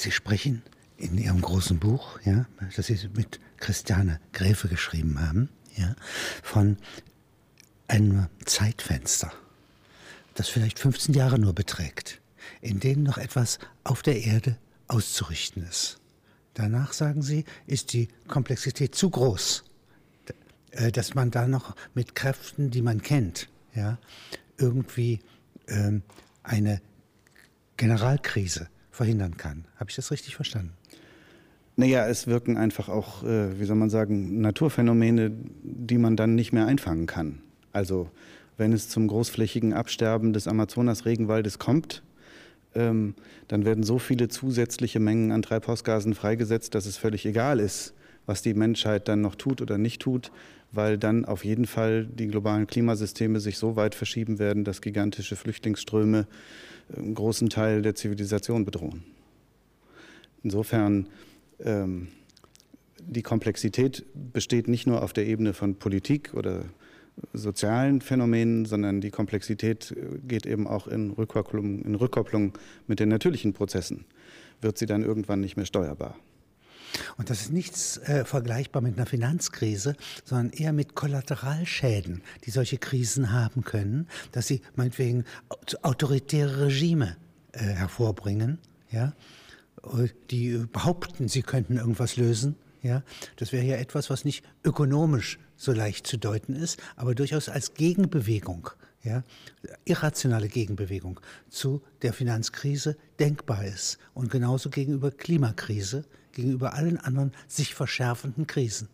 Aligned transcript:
Sie 0.00 0.12
sprechen 0.12 0.62
in 0.96 1.18
Ihrem 1.18 1.42
großen 1.42 1.78
Buch, 1.78 2.20
ja, 2.24 2.46
das 2.74 2.86
Sie 2.86 3.10
mit 3.14 3.38
Christiane 3.58 4.18
Gräfe 4.32 4.66
geschrieben 4.68 5.20
haben, 5.20 5.50
ja, 5.76 5.94
von 6.42 6.78
einem 7.86 8.28
Zeitfenster, 8.46 9.30
das 10.32 10.48
vielleicht 10.48 10.78
15 10.78 11.14
Jahre 11.14 11.38
nur 11.38 11.52
beträgt, 11.52 12.22
in 12.62 12.80
denen 12.80 13.02
noch 13.02 13.18
etwas 13.18 13.58
auf 13.84 14.00
der 14.00 14.22
Erde 14.24 14.56
auszurichten 14.88 15.64
ist. 15.64 16.00
Danach, 16.54 16.94
sagen 16.94 17.20
Sie, 17.20 17.44
ist 17.66 17.92
die 17.92 18.08
Komplexität 18.26 18.94
zu 18.94 19.10
groß, 19.10 19.64
äh, 20.70 20.90
dass 20.92 21.14
man 21.14 21.30
da 21.30 21.46
noch 21.46 21.76
mit 21.92 22.14
Kräften, 22.14 22.70
die 22.70 22.80
man 22.80 23.02
kennt, 23.02 23.50
ja, 23.74 23.98
irgendwie 24.56 25.20
ähm, 25.68 26.02
eine 26.42 26.80
Generalkrise 27.76 28.70
verhindern 28.90 29.36
kann. 29.36 29.64
Habe 29.76 29.90
ich 29.90 29.96
das 29.96 30.10
richtig 30.10 30.36
verstanden? 30.36 30.72
Naja, 31.76 32.06
es 32.06 32.26
wirken 32.26 32.56
einfach 32.56 32.88
auch, 32.88 33.22
äh, 33.24 33.58
wie 33.58 33.64
soll 33.64 33.76
man 33.76 33.90
sagen, 33.90 34.40
Naturphänomene, 34.40 35.32
die 35.62 35.98
man 35.98 36.16
dann 36.16 36.34
nicht 36.34 36.52
mehr 36.52 36.66
einfangen 36.66 37.06
kann. 37.06 37.40
Also 37.72 38.10
wenn 38.56 38.72
es 38.72 38.88
zum 38.88 39.08
großflächigen 39.08 39.72
Absterben 39.72 40.32
des 40.32 40.46
Amazonas-Regenwaldes 40.46 41.58
kommt, 41.58 42.02
ähm, 42.74 43.14
dann 43.48 43.64
werden 43.64 43.82
so 43.82 43.98
viele 43.98 44.28
zusätzliche 44.28 45.00
Mengen 45.00 45.32
an 45.32 45.42
Treibhausgasen 45.42 46.14
freigesetzt, 46.14 46.74
dass 46.74 46.86
es 46.86 46.96
völlig 46.96 47.24
egal 47.24 47.58
ist, 47.58 47.94
was 48.26 48.42
die 48.42 48.54
Menschheit 48.54 49.08
dann 49.08 49.22
noch 49.22 49.34
tut 49.34 49.62
oder 49.62 49.78
nicht 49.78 50.02
tut, 50.02 50.30
weil 50.72 50.98
dann 50.98 51.24
auf 51.24 51.44
jeden 51.44 51.66
Fall 51.66 52.06
die 52.06 52.26
globalen 52.26 52.66
Klimasysteme 52.66 53.40
sich 53.40 53.58
so 53.58 53.76
weit 53.76 53.94
verschieben 53.94 54.38
werden, 54.38 54.64
dass 54.64 54.82
gigantische 54.82 55.36
Flüchtlingsströme 55.36 56.26
einen 56.96 57.14
großen 57.14 57.48
Teil 57.48 57.82
der 57.82 57.94
Zivilisation 57.94 58.64
bedrohen. 58.64 59.04
Insofern 60.42 61.08
ähm, 61.60 62.08
die 62.98 63.22
Komplexität 63.22 64.04
besteht 64.14 64.68
nicht 64.68 64.86
nur 64.86 65.02
auf 65.02 65.12
der 65.12 65.26
Ebene 65.26 65.54
von 65.54 65.76
Politik 65.76 66.34
oder 66.34 66.64
sozialen 67.32 68.00
Phänomenen, 68.00 68.64
sondern 68.64 69.00
die 69.00 69.10
Komplexität 69.10 69.92
äh, 69.92 70.18
geht 70.26 70.46
eben 70.46 70.66
auch 70.66 70.86
in 70.86 71.10
Rückkopplung, 71.10 71.82
in 71.82 71.94
Rückkopplung 71.94 72.52
mit 72.86 73.00
den 73.00 73.08
natürlichen 73.08 73.52
Prozessen. 73.52 74.04
Wird 74.60 74.78
sie 74.78 74.86
dann 74.86 75.02
irgendwann 75.02 75.40
nicht 75.40 75.56
mehr 75.56 75.66
steuerbar? 75.66 76.16
Und 77.16 77.30
das 77.30 77.42
ist 77.42 77.52
nichts 77.52 77.98
äh, 77.98 78.24
vergleichbar 78.24 78.82
mit 78.82 78.96
einer 78.96 79.06
Finanzkrise, 79.06 79.96
sondern 80.24 80.50
eher 80.50 80.72
mit 80.72 80.94
Kollateralschäden, 80.94 82.22
die 82.44 82.50
solche 82.50 82.78
Krisen 82.78 83.32
haben 83.32 83.64
können, 83.64 84.08
dass 84.32 84.46
sie 84.46 84.60
meinetwegen 84.74 85.24
autoritäre 85.82 86.66
Regime 86.66 87.16
äh, 87.52 87.60
hervorbringen, 87.60 88.58
ja, 88.90 89.12
die 90.30 90.64
behaupten, 90.72 91.28
sie 91.28 91.42
könnten 91.42 91.76
irgendwas 91.76 92.16
lösen. 92.16 92.56
Ja, 92.82 93.02
das 93.36 93.52
wäre 93.52 93.64
ja 93.64 93.76
etwas, 93.76 94.08
was 94.08 94.24
nicht 94.24 94.42
ökonomisch 94.64 95.38
so 95.56 95.72
leicht 95.72 96.06
zu 96.06 96.16
deuten 96.16 96.54
ist, 96.54 96.80
aber 96.96 97.14
durchaus 97.14 97.50
als 97.50 97.74
Gegenbewegung, 97.74 98.70
ja, 99.02 99.24
irrationale 99.84 100.48
Gegenbewegung 100.48 101.20
zu 101.48 101.82
der 102.02 102.12
Finanzkrise 102.12 102.96
denkbar 103.18 103.64
ist 103.64 103.98
und 104.14 104.30
genauso 104.30 104.70
gegenüber 104.70 105.10
Klimakrise 105.10 106.04
gegenüber 106.32 106.74
allen 106.74 106.96
anderen 106.96 107.32
sich 107.48 107.74
verschärfenden 107.74 108.46
Krisen. 108.46 108.88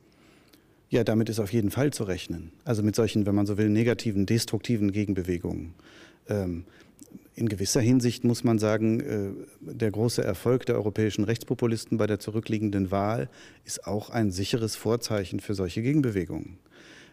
Ja, 0.88 1.04
damit 1.04 1.28
ist 1.28 1.40
auf 1.40 1.52
jeden 1.52 1.70
Fall 1.70 1.92
zu 1.92 2.04
rechnen. 2.04 2.52
Also 2.64 2.82
mit 2.82 2.94
solchen, 2.94 3.26
wenn 3.26 3.34
man 3.34 3.46
so 3.46 3.58
will, 3.58 3.68
negativen, 3.68 4.24
destruktiven 4.24 4.92
Gegenbewegungen. 4.92 5.74
Ähm, 6.28 6.64
in 7.34 7.48
gewisser 7.48 7.80
Hinsicht 7.80 8.24
muss 8.24 8.44
man 8.44 8.58
sagen, 8.58 9.00
äh, 9.00 9.30
der 9.60 9.90
große 9.90 10.22
Erfolg 10.22 10.64
der 10.66 10.76
europäischen 10.76 11.24
Rechtspopulisten 11.24 11.98
bei 11.98 12.06
der 12.06 12.20
zurückliegenden 12.20 12.90
Wahl 12.90 13.28
ist 13.64 13.86
auch 13.86 14.10
ein 14.10 14.30
sicheres 14.30 14.76
Vorzeichen 14.76 15.40
für 15.40 15.54
solche 15.54 15.82
Gegenbewegungen 15.82 16.58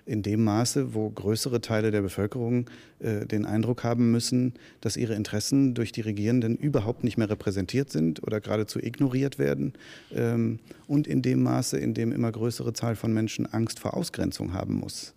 in 0.06 0.22
dem 0.22 0.44
Maße, 0.44 0.94
wo 0.94 1.10
größere 1.10 1.62
Teile 1.62 1.92
der 1.92 2.02
Bevölkerung 2.02 2.70
äh, 3.00 3.26
den 3.26 3.46
Eindruck 3.46 3.84
haben 3.84 4.12
müssen, 4.12 4.54
dass 4.82 4.98
ihre 4.98 5.14
Interessen 5.14 5.74
durch 5.74 5.92
die 5.92 6.02
Regierenden 6.02 6.56
überhaupt 6.56 7.04
nicht 7.04 7.18
mehr 7.18 7.30
repräsentiert 7.30 7.90
sind 7.90 8.24
oder 8.24 8.42
geradezu 8.42 8.80
ignoriert 8.80 9.40
werden. 9.40 9.74
Ähm, 10.14 10.60
und 10.88 11.08
in 11.08 11.22
dem 11.22 11.44
Maße, 11.44 11.78
in 11.78 11.94
dem 11.94 12.12
immer 12.12 12.32
größere 12.32 12.74
Zahl 12.74 12.96
von 12.96 13.14
Menschen 13.14 13.52
Angst 13.52 13.80
vor 13.80 13.96
Ausgrenzung 13.96 14.54
haben 14.54 14.76
muss. 14.76 15.14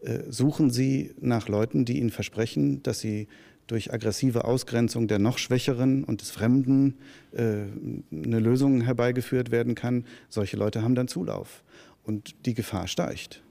Äh, 0.00 0.20
suchen 0.30 0.70
Sie 0.70 1.12
nach 1.20 1.48
Leuten, 1.48 1.84
die 1.84 1.98
Ihnen 1.98 2.10
versprechen, 2.10 2.82
dass 2.82 3.00
Sie 3.00 3.28
durch 3.66 3.92
aggressive 3.92 4.44
Ausgrenzung 4.44 5.08
der 5.08 5.18
noch 5.18 5.38
Schwächeren 5.38 6.04
und 6.04 6.20
des 6.20 6.30
Fremden 6.30 6.94
äh, 7.32 7.64
eine 8.12 8.38
Lösung 8.38 8.80
herbeigeführt 8.80 9.50
werden 9.50 9.74
kann. 9.74 10.04
Solche 10.28 10.56
Leute 10.56 10.82
haben 10.82 10.94
dann 10.94 11.08
Zulauf 11.08 11.64
und 12.04 12.34
die 12.46 12.54
Gefahr 12.54 12.86
steigt. 12.86 13.42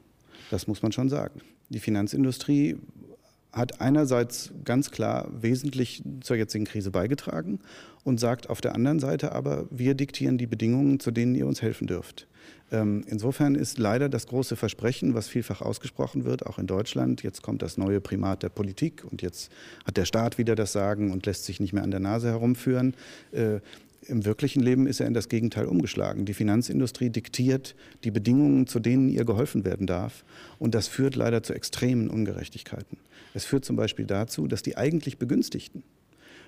Das 0.51 0.67
muss 0.67 0.81
man 0.81 0.91
schon 0.91 1.09
sagen. 1.09 1.41
Die 1.69 1.79
Finanzindustrie 1.79 2.77
hat 3.55 3.79
einerseits 3.79 4.51
ganz 4.65 4.91
klar 4.91 5.29
wesentlich 5.31 6.03
zur 6.21 6.35
jetzigen 6.35 6.65
Krise 6.65 6.91
beigetragen 6.91 7.59
und 8.03 8.19
sagt 8.19 8.49
auf 8.49 8.59
der 8.59 8.75
anderen 8.75 8.99
Seite 8.99 9.31
aber, 9.31 9.65
wir 9.71 9.95
diktieren 9.95 10.37
die 10.37 10.45
Bedingungen, 10.45 10.99
zu 10.99 11.09
denen 11.09 11.35
ihr 11.35 11.47
uns 11.47 11.61
helfen 11.61 11.87
dürft. 11.87 12.27
Ähm, 12.71 13.05
insofern 13.07 13.55
ist 13.55 13.77
leider 13.77 14.09
das 14.09 14.27
große 14.27 14.55
Versprechen, 14.55 15.13
was 15.13 15.27
vielfach 15.27 15.61
ausgesprochen 15.61 16.25
wird, 16.25 16.45
auch 16.45 16.59
in 16.59 16.67
Deutschland, 16.67 17.23
jetzt 17.23 17.41
kommt 17.43 17.61
das 17.61 17.77
neue 17.77 18.01
Primat 18.01 18.43
der 18.43 18.49
Politik 18.49 19.03
und 19.09 19.21
jetzt 19.21 19.51
hat 19.85 19.97
der 19.97 20.05
Staat 20.05 20.37
wieder 20.37 20.55
das 20.55 20.73
Sagen 20.73 21.11
und 21.11 21.25
lässt 21.25 21.45
sich 21.45 21.59
nicht 21.59 21.73
mehr 21.73 21.83
an 21.83 21.91
der 21.91 21.99
Nase 21.99 22.27
herumführen. 22.27 22.95
Im 24.07 24.25
wirklichen 24.25 24.61
Leben 24.61 24.87
ist 24.87 24.99
er 24.99 25.07
in 25.07 25.13
das 25.13 25.29
Gegenteil 25.29 25.65
umgeschlagen. 25.65 26.25
Die 26.25 26.33
Finanzindustrie 26.33 27.09
diktiert 27.09 27.75
die 28.03 28.11
Bedingungen, 28.11 28.67
zu 28.67 28.79
denen 28.79 29.09
ihr 29.09 29.25
geholfen 29.25 29.65
werden 29.65 29.87
darf. 29.87 30.23
Und 30.59 30.75
das 30.75 30.87
führt 30.87 31.15
leider 31.15 31.43
zu 31.43 31.53
extremen 31.53 32.09
Ungerechtigkeiten. 32.09 32.97
Es 33.33 33.45
führt 33.45 33.65
zum 33.65 33.75
Beispiel 33.75 34.05
dazu, 34.05 34.47
dass 34.47 34.61
die 34.61 34.77
eigentlich 34.77 35.17
Begünstigten 35.17 35.83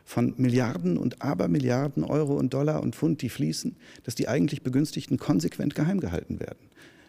von 0.06 0.34
Milliarden 0.38 0.97
und 0.97 1.22
Abermilliarden 1.22 2.03
Euro 2.03 2.35
und 2.35 2.53
Dollar 2.53 2.81
und 2.81 2.96
Pfund, 2.96 3.22
die 3.22 3.29
fließen, 3.29 3.75
dass 4.03 4.16
die 4.16 4.28
eigentlich 4.28 4.62
Begünstigten 4.62 5.17
konsequent 5.17 5.75
geheim 5.75 6.00
gehalten 6.00 6.40
werden 6.40 6.67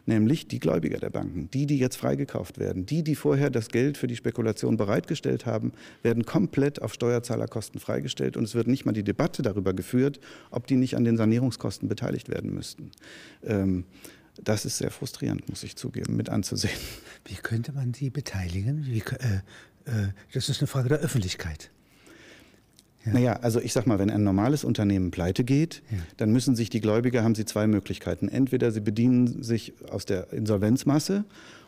nämlich 0.08 0.48
die 0.48 0.58
Gläubiger 0.58 0.98
der 0.98 1.10
Banken, 1.10 1.48
die, 1.52 1.66
die 1.66 1.78
jetzt 1.78 1.96
freigekauft 1.96 2.58
werden, 2.58 2.86
die, 2.86 3.04
die 3.04 3.14
vorher 3.14 3.50
das 3.50 3.69
Geld 3.69 3.96
für 3.96 4.08
die 4.08 4.16
Spekulation 4.16 4.76
bereitgestellt 4.76 5.46
haben, 5.46 5.72
werden 6.02 6.24
komplett 6.24 6.82
auf 6.82 6.94
Steuerzahlerkosten 6.94 7.80
freigestellt 7.80 8.36
und 8.36 8.44
es 8.44 8.54
wird 8.54 8.66
nicht 8.66 8.84
mal 8.86 8.92
die 8.92 9.04
Debatte 9.04 9.42
darüber 9.42 9.74
geführt, 9.74 10.19
ob 10.50 10.66
die 10.66 10.76
nicht 10.76 10.96
an 10.96 11.04
den 11.04 11.16
Sanierungskosten 11.16 11.88
beteiligt 11.88 12.28
werden 12.28 12.52
müssten. 12.52 12.91
Ähm, 13.44 13.84
das 14.42 14.64
ist 14.64 14.78
sehr 14.78 14.91
frustrierend, 14.91 15.48
muss 15.48 15.62
ich 15.62 15.76
zugeben, 15.76 16.16
mit 16.16 16.28
anzusehen. 16.28 16.78
Wie 17.25 17.34
könnte 17.34 17.72
man 17.72 17.92
die 17.92 18.10
beteiligen? 18.10 18.86
Wie, 18.86 19.00
äh, 19.00 19.36
äh, 19.84 20.08
das 20.32 20.48
ist 20.48 20.60
eine 20.60 20.69
Frage 20.69 20.88
der 20.88 20.98
Öffentlichkeit. 20.98 21.70
Ja. 23.08 23.14
Naja, 23.14 23.32
also 23.42 23.60
ich 23.60 23.72
sag 23.72 23.86
mal, 23.86 23.98
wenn 23.98 24.10
ein 24.10 24.22
normales 24.22 24.64
Unternehmen 24.64 25.10
pleite 25.10 25.44
geht, 25.44 25.82
ja. 25.91 25.98
dann 26.16 26.32
müssen 26.32 26.56
sich 26.56 26.70
die 26.70 26.80
Gläubiger, 26.80 27.22
haben 27.22 27.34
sie 27.34 27.44
zwei 27.44 27.66
Möglichkeiten. 27.66 28.28
Entweder 28.28 28.70
sie 28.70 28.80
bedienen 28.80 29.42
sich 29.42 29.72
aus 29.91 30.04
der 30.04 30.32
Insolvenzmasse, 30.32 31.24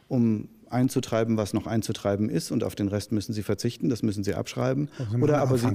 um 0.08 0.48
einzutreiben, 0.70 1.36
was 1.36 1.52
noch 1.52 1.66
einzutreiben 1.66 2.28
ist, 2.28 2.50
und 2.50 2.64
auf 2.64 2.74
den 2.74 2.88
Rest 2.88 3.12
müssen 3.12 3.32
sie 3.32 3.42
verzichten, 3.42 3.88
das 3.88 4.02
müssen 4.02 4.24
sie 4.24 4.34
abschreiben. 4.34 4.88
Also 4.98 5.18
oder, 5.18 5.38
aber 5.38 5.58
sie, 5.58 5.66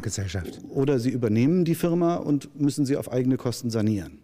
oder 0.70 1.00
sie 1.00 1.10
übernehmen 1.10 1.66
die 1.66 1.76
Firma 1.76 2.16
und 2.16 2.60
müssen 2.60 2.86
sie 2.86 2.98
auf 2.98 3.12
eigene 3.12 3.38
Kosten 3.38 3.70
sanieren. 3.70 4.20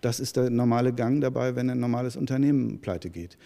Das 0.00 0.20
ist 0.20 0.36
der 0.36 0.50
normale 0.50 0.92
Gang 0.92 1.20
dabei, 1.20 1.56
wenn 1.56 1.70
ein 1.70 1.80
normales 1.80 2.16
Unternehmen 2.16 2.78
pleite 2.80 3.10
geht. 3.10 3.36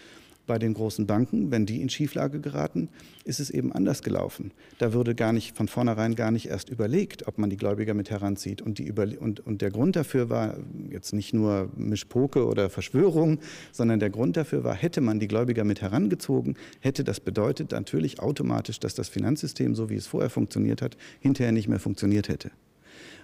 Bei 0.49 0.57
den 0.57 0.73
großen 0.73 1.05
Banken, 1.05 1.51
wenn 1.51 1.67
die 1.67 1.79
in 1.79 1.89
Schieflage 1.89 2.39
geraten, 2.39 2.89
ist 3.23 3.39
es 3.39 3.51
eben 3.51 3.71
anders 3.71 4.01
gelaufen. 4.01 4.49
Da 4.79 4.93
würde 4.93 5.13
gar 5.13 5.31
nicht 5.31 5.55
von 5.55 5.67
vornherein 5.67 6.15
gar 6.15 6.31
nicht 6.31 6.47
erst 6.47 6.69
überlegt, 6.69 7.27
ob 7.27 7.37
man 7.37 7.51
die 7.51 7.55
Gläubiger 7.55 7.93
mit 7.93 8.09
heranzieht. 8.09 8.59
Und, 8.59 8.79
die 8.79 8.91
und, 8.91 9.41
und 9.41 9.61
der 9.61 9.69
Grund 9.69 9.95
dafür 9.95 10.31
war 10.31 10.57
jetzt 10.89 11.13
nicht 11.13 11.35
nur 11.35 11.69
Mischpoke 11.77 12.47
oder 12.47 12.71
Verschwörung, 12.71 13.37
sondern 13.71 13.99
der 13.99 14.09
Grund 14.09 14.37
dafür 14.37 14.63
war, 14.63 14.73
hätte 14.73 15.01
man 15.01 15.19
die 15.19 15.27
Gläubiger 15.27 15.63
mit 15.65 15.83
herangezogen, 15.83 16.55
hätte 16.79 17.03
das 17.03 17.19
bedeutet 17.19 17.69
natürlich 17.69 18.19
automatisch, 18.19 18.79
dass 18.79 18.95
das 18.95 19.07
Finanzsystem, 19.07 19.75
so 19.75 19.91
wie 19.91 19.97
es 19.97 20.07
vorher 20.07 20.31
funktioniert 20.31 20.81
hat, 20.81 20.97
hinterher 21.19 21.51
nicht 21.51 21.67
mehr 21.67 21.79
funktioniert 21.79 22.27
hätte 22.27 22.49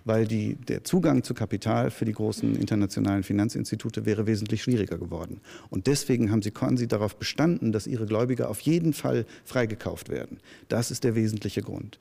weil 0.05 0.27
die, 0.27 0.55
der 0.55 0.83
Zugang 0.83 1.23
zu 1.23 1.33
Kapital 1.33 1.91
für 1.91 2.05
die 2.05 2.13
großen 2.13 2.55
internationalen 2.55 3.23
Finanzinstitute 3.23 4.05
wäre 4.05 4.27
wesentlich 4.27 4.61
schwieriger 4.63 4.97
geworden. 4.97 5.41
Und 5.69 5.87
deswegen 5.87 6.31
haben 6.31 6.43
sie, 6.43 6.53
sie 6.75 6.87
darauf 6.87 7.17
bestanden, 7.17 7.71
dass 7.71 7.87
ihre 7.87 8.05
Gläubiger 8.05 8.49
auf 8.49 8.61
jeden 8.61 8.93
Fall 8.93 9.25
freigekauft 9.43 10.09
werden. 10.09 10.37
Das 10.69 10.91
ist 10.91 11.03
der 11.03 11.15
wesentliche 11.15 11.63
Grund. 11.63 11.97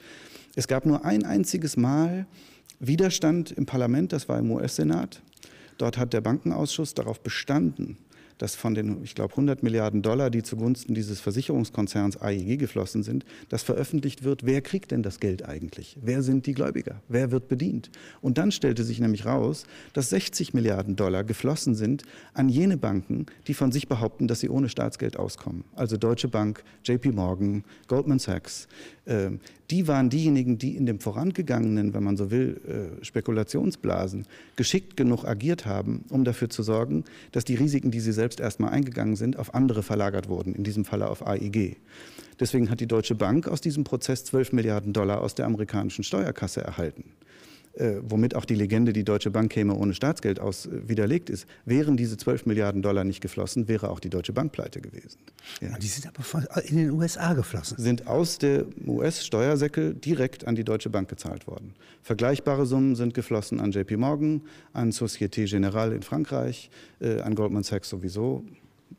Es 0.54 0.68
gab 0.68 0.86
nur 0.86 1.04
ein 1.04 1.24
einziges 1.24 1.76
Mal 1.76 2.26
Widerstand 2.78 3.50
im 3.52 3.66
Parlament, 3.66 4.12
das 4.12 4.28
war 4.28 4.38
im 4.38 4.50
US-Senat. 4.50 5.22
Dort 5.78 5.96
hat 5.96 6.12
der 6.12 6.20
Bankenausschuss 6.20 6.94
darauf 6.94 7.20
bestanden, 7.20 7.96
dass 8.38 8.54
von 8.54 8.74
den, 8.74 9.02
ich 9.04 9.14
glaube, 9.14 9.32
100 9.32 9.62
Milliarden 9.62 10.02
Dollar, 10.02 10.30
die 10.30 10.42
zugunsten 10.42 10.94
dieses 10.94 11.20
Versicherungskonzerns 11.20 12.20
AIG 12.20 12.58
geflossen 12.58 13.02
sind, 13.02 13.24
dass 13.48 13.62
veröffentlicht 13.62 14.24
wird, 14.24 14.44
wer 14.44 14.60
kriegt 14.60 14.90
denn 14.90 15.02
das 15.02 15.20
Geld 15.20 15.44
eigentlich? 15.44 15.96
Wer 16.00 16.22
sind 16.22 16.46
die 16.46 16.52
Gläubiger? 16.52 17.00
Wer 17.08 17.30
wird 17.30 17.48
bedient? 17.48 17.90
Und 18.20 18.38
dann 18.38 18.52
stellte 18.52 18.84
sich 18.84 19.00
nämlich 19.00 19.26
raus, 19.26 19.64
dass 19.92 20.10
60 20.10 20.54
Milliarden 20.54 20.96
Dollar 20.96 21.24
geflossen 21.24 21.74
sind 21.74 22.02
an 22.32 22.48
jene 22.48 22.76
Banken, 22.76 23.26
die 23.46 23.54
von 23.54 23.72
sich 23.72 23.88
behaupten, 23.88 24.28
dass 24.28 24.40
sie 24.40 24.48
ohne 24.48 24.68
Staatsgeld 24.68 25.16
auskommen. 25.16 25.64
Also 25.74 25.96
Deutsche 25.96 26.28
Bank, 26.28 26.64
JP 26.84 27.12
Morgan, 27.12 27.64
Goldman 27.88 28.18
Sachs. 28.18 28.68
Ähm, 29.06 29.40
die 29.70 29.88
waren 29.88 30.10
diejenigen, 30.10 30.58
die 30.58 30.76
in 30.76 30.86
dem 30.86 31.00
vorangegangenen, 31.00 31.94
wenn 31.94 32.04
man 32.04 32.16
so 32.16 32.30
will, 32.30 32.60
äh, 32.66 33.04
Spekulationsblasen 33.04 34.26
geschickt 34.56 34.96
genug 34.96 35.24
agiert 35.24 35.66
haben, 35.66 36.04
um 36.10 36.24
dafür 36.24 36.50
zu 36.50 36.62
sorgen, 36.62 37.04
dass 37.32 37.44
die 37.44 37.54
Risiken, 37.54 37.90
die 37.90 38.00
sie 38.00 38.12
selbst 38.12 38.23
erstmal 38.40 38.70
eingegangen 38.70 39.16
sind, 39.16 39.38
auf 39.38 39.54
andere 39.54 39.82
verlagert 39.82 40.28
wurden, 40.28 40.54
in 40.54 40.64
diesem 40.64 40.84
Falle 40.84 41.08
auf 41.08 41.26
AIG. 41.26 41.76
Deswegen 42.40 42.70
hat 42.70 42.80
die 42.80 42.86
Deutsche 42.86 43.14
Bank 43.14 43.46
aus 43.46 43.60
diesem 43.60 43.84
Prozess 43.84 44.24
12 44.24 44.52
Milliarden 44.52 44.92
Dollar 44.92 45.20
aus 45.20 45.34
der 45.34 45.46
amerikanischen 45.46 46.04
Steuerkasse 46.04 46.60
erhalten 46.62 47.04
äh, 47.76 47.96
womit 48.02 48.34
auch 48.36 48.44
die 48.44 48.54
Legende, 48.54 48.92
die 48.92 49.04
Deutsche 49.04 49.30
Bank 49.30 49.50
käme 49.52 49.74
ohne 49.74 49.94
Staatsgeld 49.94 50.40
aus, 50.40 50.66
äh, 50.66 50.88
widerlegt 50.88 51.30
ist. 51.30 51.46
Wären 51.64 51.96
diese 51.96 52.16
12 52.16 52.46
Milliarden 52.46 52.82
Dollar 52.82 53.04
nicht 53.04 53.20
geflossen, 53.20 53.68
wäre 53.68 53.90
auch 53.90 54.00
die 54.00 54.10
Deutsche 54.10 54.32
Bank 54.32 54.52
pleite 54.52 54.80
gewesen. 54.80 55.18
Ja. 55.60 55.76
die 55.78 55.86
sind 55.86 56.06
aber 56.06 56.22
von, 56.22 56.46
in 56.66 56.76
den 56.76 56.90
USA 56.90 57.34
geflossen. 57.34 57.76
Sind 57.78 58.06
aus 58.06 58.38
der 58.38 58.66
US-Steuersäckel 58.86 59.94
direkt 59.94 60.46
an 60.46 60.54
die 60.54 60.64
Deutsche 60.64 60.90
Bank 60.90 61.08
gezahlt 61.08 61.46
worden. 61.46 61.74
Vergleichbare 62.02 62.66
Summen 62.66 62.96
sind 62.96 63.14
geflossen 63.14 63.60
an 63.60 63.72
JP 63.72 63.96
Morgan, 63.96 64.42
an 64.72 64.90
Société 64.90 65.46
Générale 65.46 65.94
in 65.94 66.02
Frankreich, 66.02 66.70
äh, 67.00 67.20
an 67.20 67.34
Goldman 67.34 67.62
Sachs 67.62 67.88
sowieso 67.88 68.44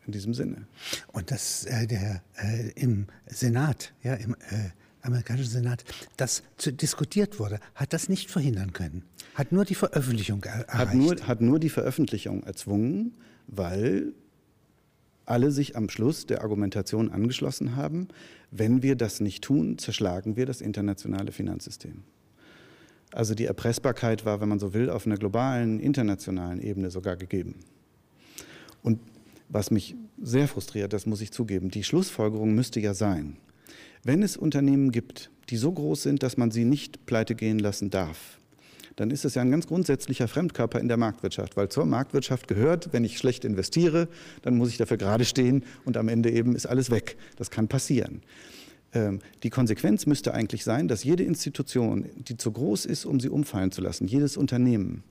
in 0.06 0.12
diesem 0.12 0.34
Sinne. 0.34 0.68
Und 1.14 1.32
das 1.32 1.66
äh, 1.66 1.88
der 1.88 2.22
äh, 2.36 2.72
im 2.76 3.08
Senat, 3.28 3.94
ja, 4.04 4.16
im 4.16 4.34
äh, 4.34 4.72
amerikanischen 5.06 5.52
Senat, 5.52 5.84
das 6.18 6.44
diskutiert 6.66 7.40
wurde, 7.40 7.60
hat 7.76 7.94
das 7.94 8.10
nicht 8.10 8.30
verhindern 8.32 8.74
können. 8.74 9.04
Hat 9.36 9.52
nur 9.52 9.66
die 9.66 9.76
Veröffentlichung 9.76 10.44
erreicht. 10.44 10.74
Hat 10.74 10.94
nur, 10.94 11.16
hat 11.28 11.42
nur 11.42 11.60
die 11.60 11.70
Veröffentlichung 11.70 12.44
erzwungen, 12.44 13.14
weil 13.48 14.14
alle 15.26 15.52
sich 15.52 15.76
am 15.76 15.90
Schluss 15.90 16.26
der 16.26 16.42
Argumentation 16.42 17.12
angeschlossen 17.12 17.76
haben, 17.76 18.08
wenn 18.52 18.84
wir 18.84 18.96
das 18.96 19.20
nicht 19.20 19.44
tun, 19.44 19.78
zerschlagen 19.78 20.36
wir 20.36 20.46
das 20.46 20.62
internationale 20.62 21.32
Finanzsystem. 21.32 22.04
Also 23.12 23.34
die 23.34 23.46
Erpressbarkeit 23.46 24.26
war, 24.26 24.42
wenn 24.42 24.50
man 24.50 24.60
so 24.60 24.74
will, 24.74 24.90
auf 24.90 25.06
einer 25.06 25.18
globalen, 25.18 25.80
internationalen 25.80 26.62
Ebene 26.62 26.92
sogar 26.92 27.16
gegeben. 27.16 27.56
Und 28.82 29.00
was 29.50 29.72
mich 29.72 29.96
sehr 30.22 30.48
frustriert, 30.48 30.94
das 30.94 31.06
muss 31.06 31.22
ich 31.22 31.32
zugeben, 31.32 31.70
die 31.70 31.84
Schlussfolgerung 31.84 32.54
müsste 32.54 32.80
ja 32.80 32.94
sein, 32.94 33.38
wenn 34.06 34.24
es 34.24 34.38
Unternehmen 34.38 34.92
gibt, 34.92 35.32
die 35.50 35.58
so 35.58 35.72
groß 35.72 36.04
sind, 36.04 36.24
dass 36.24 36.38
man 36.38 36.52
sie 36.52 36.64
nicht 36.64 37.06
pleite 37.08 37.36
gehen 37.36 37.60
lassen 37.60 37.90
darf, 37.90 38.40
dann 38.96 39.12
ist 39.12 39.26
es 39.26 39.36
ja 39.36 39.42
ein 39.42 39.52
ganz 39.52 39.68
grundsätzlicher 39.68 40.28
Fremdkörper 40.28 40.80
in 40.80 40.88
der 40.88 40.96
Marktwirtschaft, 40.96 41.58
weil 41.58 41.70
zur 41.70 41.86
Marktwirtschaft 41.86 42.48
gehört, 42.48 42.94
wenn 42.94 43.04
ich 43.04 43.18
schlecht 43.18 43.44
investiere, 43.44 44.08
dann 44.44 44.56
muss 44.56 44.70
ich 44.70 44.78
dafür 44.78 44.98
gerade 44.98 45.26
stehen 45.26 45.66
und 45.84 45.98
am 45.98 46.08
Ende 46.08 46.32
eben 46.32 46.56
ist 46.56 46.68
alles 46.68 46.92
weg. 46.92 47.18
Das 47.36 47.50
kann 47.50 47.68
passieren. 47.68 48.22
Ähm, 48.94 49.20
die 49.44 49.50
Konsequenz 49.50 50.06
müsste 50.06 50.34
eigentlich 50.34 50.64
sein, 50.64 50.88
dass 50.88 51.04
jede 51.04 51.24
Institution, 51.24 52.06
die 52.16 52.38
zu 52.38 52.52
groß 52.52 52.86
ist, 52.86 53.06
um 53.06 53.20
sie 53.20 53.30
umfallen 53.30 53.72
zu 53.72 53.82
lassen, 53.82 54.08
jedes 54.08 54.38
Unternehmen, 54.38 55.04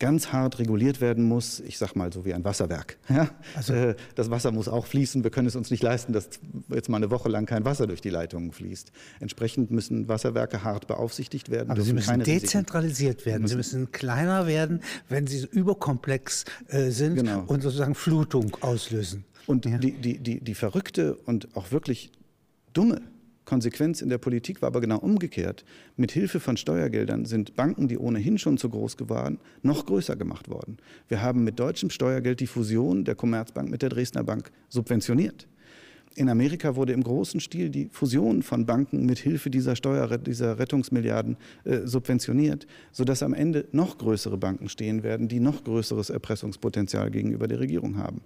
ganz 0.00 0.32
hart 0.32 0.58
reguliert 0.58 1.00
werden 1.00 1.24
muss, 1.24 1.60
ich 1.60 1.78
sag 1.78 1.94
mal 1.94 2.12
so 2.12 2.24
wie 2.24 2.34
ein 2.34 2.44
Wasserwerk. 2.44 2.98
Ja? 3.14 3.30
Also, 3.54 3.74
äh, 3.74 3.94
das 4.16 4.30
Wasser 4.30 4.50
muss 4.50 4.66
auch 4.66 4.86
fließen. 4.86 5.22
Wir 5.22 5.30
können 5.30 5.46
es 5.46 5.54
uns 5.54 5.70
nicht 5.70 5.82
leisten, 5.82 6.12
dass 6.12 6.28
jetzt 6.68 6.88
mal 6.88 6.96
eine 6.96 7.10
Woche 7.10 7.28
lang 7.28 7.46
kein 7.46 7.64
Wasser 7.64 7.86
durch 7.86 8.00
die 8.00 8.10
Leitungen 8.10 8.50
fließt. 8.50 8.90
Entsprechend 9.20 9.70
müssen 9.70 10.08
Wasserwerke 10.08 10.64
hart 10.64 10.88
beaufsichtigt 10.88 11.48
werden. 11.48 11.70
Aber 11.70 11.82
sie 11.82 11.92
müssen 11.92 12.24
dezentralisiert 12.24 13.18
Risiken. 13.18 13.26
werden. 13.26 13.42
Müssen 13.42 13.50
sie 13.52 13.56
müssen 13.56 13.92
kleiner 13.92 14.46
werden, 14.48 14.80
wenn 15.08 15.28
sie 15.28 15.46
überkomplex 15.46 16.44
äh, 16.68 16.90
sind 16.90 17.16
genau. 17.16 17.44
und 17.46 17.62
sozusagen 17.62 17.94
Flutung 17.94 18.56
auslösen. 18.62 19.24
Und 19.46 19.64
ja. 19.66 19.78
die, 19.78 19.92
die, 19.92 20.18
die, 20.18 20.40
die 20.40 20.54
verrückte 20.54 21.14
und 21.14 21.54
auch 21.56 21.70
wirklich 21.70 22.10
dumme 22.72 23.00
Konsequenz 23.44 24.00
in 24.00 24.08
der 24.08 24.18
Politik 24.18 24.62
war 24.62 24.68
aber 24.68 24.80
genau 24.80 24.98
umgekehrt. 24.98 25.64
Mit 25.96 26.12
Hilfe 26.12 26.40
von 26.40 26.56
Steuergeldern 26.56 27.24
sind 27.24 27.54
Banken, 27.56 27.88
die 27.88 27.98
ohnehin 27.98 28.38
schon 28.38 28.58
zu 28.58 28.68
groß 28.68 28.96
waren, 29.08 29.38
noch 29.62 29.86
größer 29.86 30.16
gemacht 30.16 30.48
worden. 30.48 30.78
Wir 31.08 31.22
haben 31.22 31.44
mit 31.44 31.58
deutschem 31.58 31.90
Steuergeld 31.90 32.40
die 32.40 32.46
Fusion 32.46 33.04
der 33.04 33.14
Commerzbank 33.14 33.70
mit 33.70 33.82
der 33.82 33.88
Dresdner 33.88 34.24
Bank 34.24 34.50
subventioniert. 34.68 35.46
In 36.16 36.28
Amerika 36.28 36.76
wurde 36.76 36.92
im 36.92 37.02
großen 37.02 37.40
Stil 37.40 37.70
die 37.70 37.88
Fusion 37.90 38.42
von 38.42 38.66
Banken 38.66 39.04
mit 39.04 39.18
Hilfe 39.18 39.50
dieser 39.50 39.74
Steuer, 39.74 40.16
dieser 40.18 40.60
Rettungsmilliarden 40.60 41.36
äh, 41.64 41.80
subventioniert, 41.86 42.68
sodass 42.92 43.24
am 43.24 43.34
Ende 43.34 43.66
noch 43.72 43.98
größere 43.98 44.38
Banken 44.38 44.68
stehen 44.68 45.02
werden, 45.02 45.26
die 45.26 45.40
noch 45.40 45.64
größeres 45.64 46.10
Erpressungspotenzial 46.10 47.10
gegenüber 47.10 47.48
der 47.48 47.58
Regierung 47.58 47.96
haben. 47.98 48.20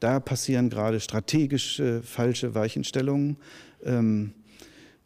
Da 0.00 0.20
passieren 0.20 0.68
gerade 0.68 1.00
strategisch 1.00 1.80
äh, 1.80 2.02
falsche 2.02 2.54
Weichenstellungen. 2.54 3.38
Ähm, 3.84 4.32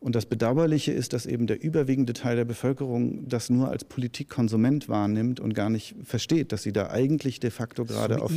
und 0.04 0.14
das 0.14 0.26
Bedauerliche 0.26 0.92
ist, 0.92 1.14
dass 1.14 1.24
eben 1.24 1.46
der 1.46 1.62
überwiegende 1.62 2.12
Teil 2.12 2.36
der 2.36 2.44
Bevölkerung 2.44 3.26
das 3.26 3.48
nur 3.48 3.70
als 3.70 3.84
Politikkonsument 3.84 4.86
wahrnimmt 4.90 5.40
und 5.40 5.54
gar 5.54 5.70
nicht 5.70 5.96
versteht, 6.04 6.52
dass 6.52 6.62
sie 6.62 6.74
da 6.74 6.90
eigentlich 6.90 7.40
de 7.40 7.50
facto 7.50 7.86
gerade 7.86 8.20
auf, 8.20 8.30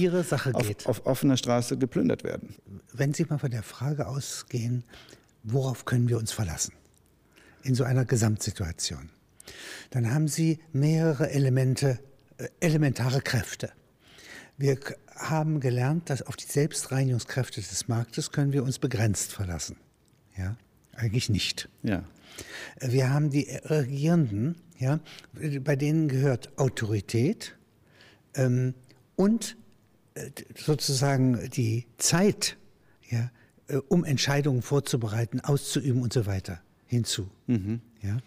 auf, 0.53 0.85
auf, 0.85 1.05
offener 1.05 1.35
Straße 1.35 1.77
geplündert 1.77 2.23
werden. 2.23 2.55
Wenn 2.93 3.13
Sie 3.13 3.25
mal 3.25 3.37
von 3.37 3.51
der 3.51 3.63
Frage 3.63 4.07
ausgehen, 4.07 4.85
worauf 5.43 5.83
können 5.83 6.07
wir 6.07 6.17
uns 6.17 6.31
verlassen 6.31 6.71
in 7.63 7.75
so 7.75 7.83
einer 7.83 8.05
Gesamtsituation, 8.05 9.09
dann 9.89 10.13
haben 10.13 10.29
Sie 10.29 10.59
mehrere 10.71 11.31
Elemente, 11.31 11.99
äh, 12.37 12.47
elementare 12.61 13.19
Kräfte. 13.19 13.73
Wir 14.55 14.79
haben 15.17 15.59
gelernt, 15.59 16.09
dass 16.09 16.21
auf 16.21 16.37
die 16.37 16.45
Selbstreinigungskräfte 16.45 17.59
des 17.59 17.89
Marktes 17.89 18.31
können 18.31 18.53
wir 18.53 18.63
uns 18.63 18.79
begrenzt 18.79 19.33
verlassen. 19.33 19.75
Ja? 20.37 20.55
Eigentlich 20.97 21.29
nicht. 21.29 21.69
Ja. 21.83 22.03
Wir 22.81 23.11
haben 23.11 23.29
die 23.29 23.47
Regierenden, 23.63 24.55
ja, 24.77 24.99
bei 25.61 25.75
denen 25.75 26.07
gehört 26.07 26.57
Autorität 26.57 27.55
ähm, 28.35 28.73
und 29.15 29.57
äh, 30.15 30.29
sozusagen 30.55 31.49
die 31.51 31.85
Zeit, 31.97 32.57
ja, 33.09 33.31
äh, 33.67 33.77
um 33.87 34.03
Entscheidungen 34.03 34.61
vorzubereiten, 34.61 35.39
auszuüben 35.39 36.01
und 36.01 36.13
so 36.13 36.25
weiter 36.25 36.61
hinzu. 36.87 37.29
Mhm. 37.45 37.81
Ja? 38.01 38.17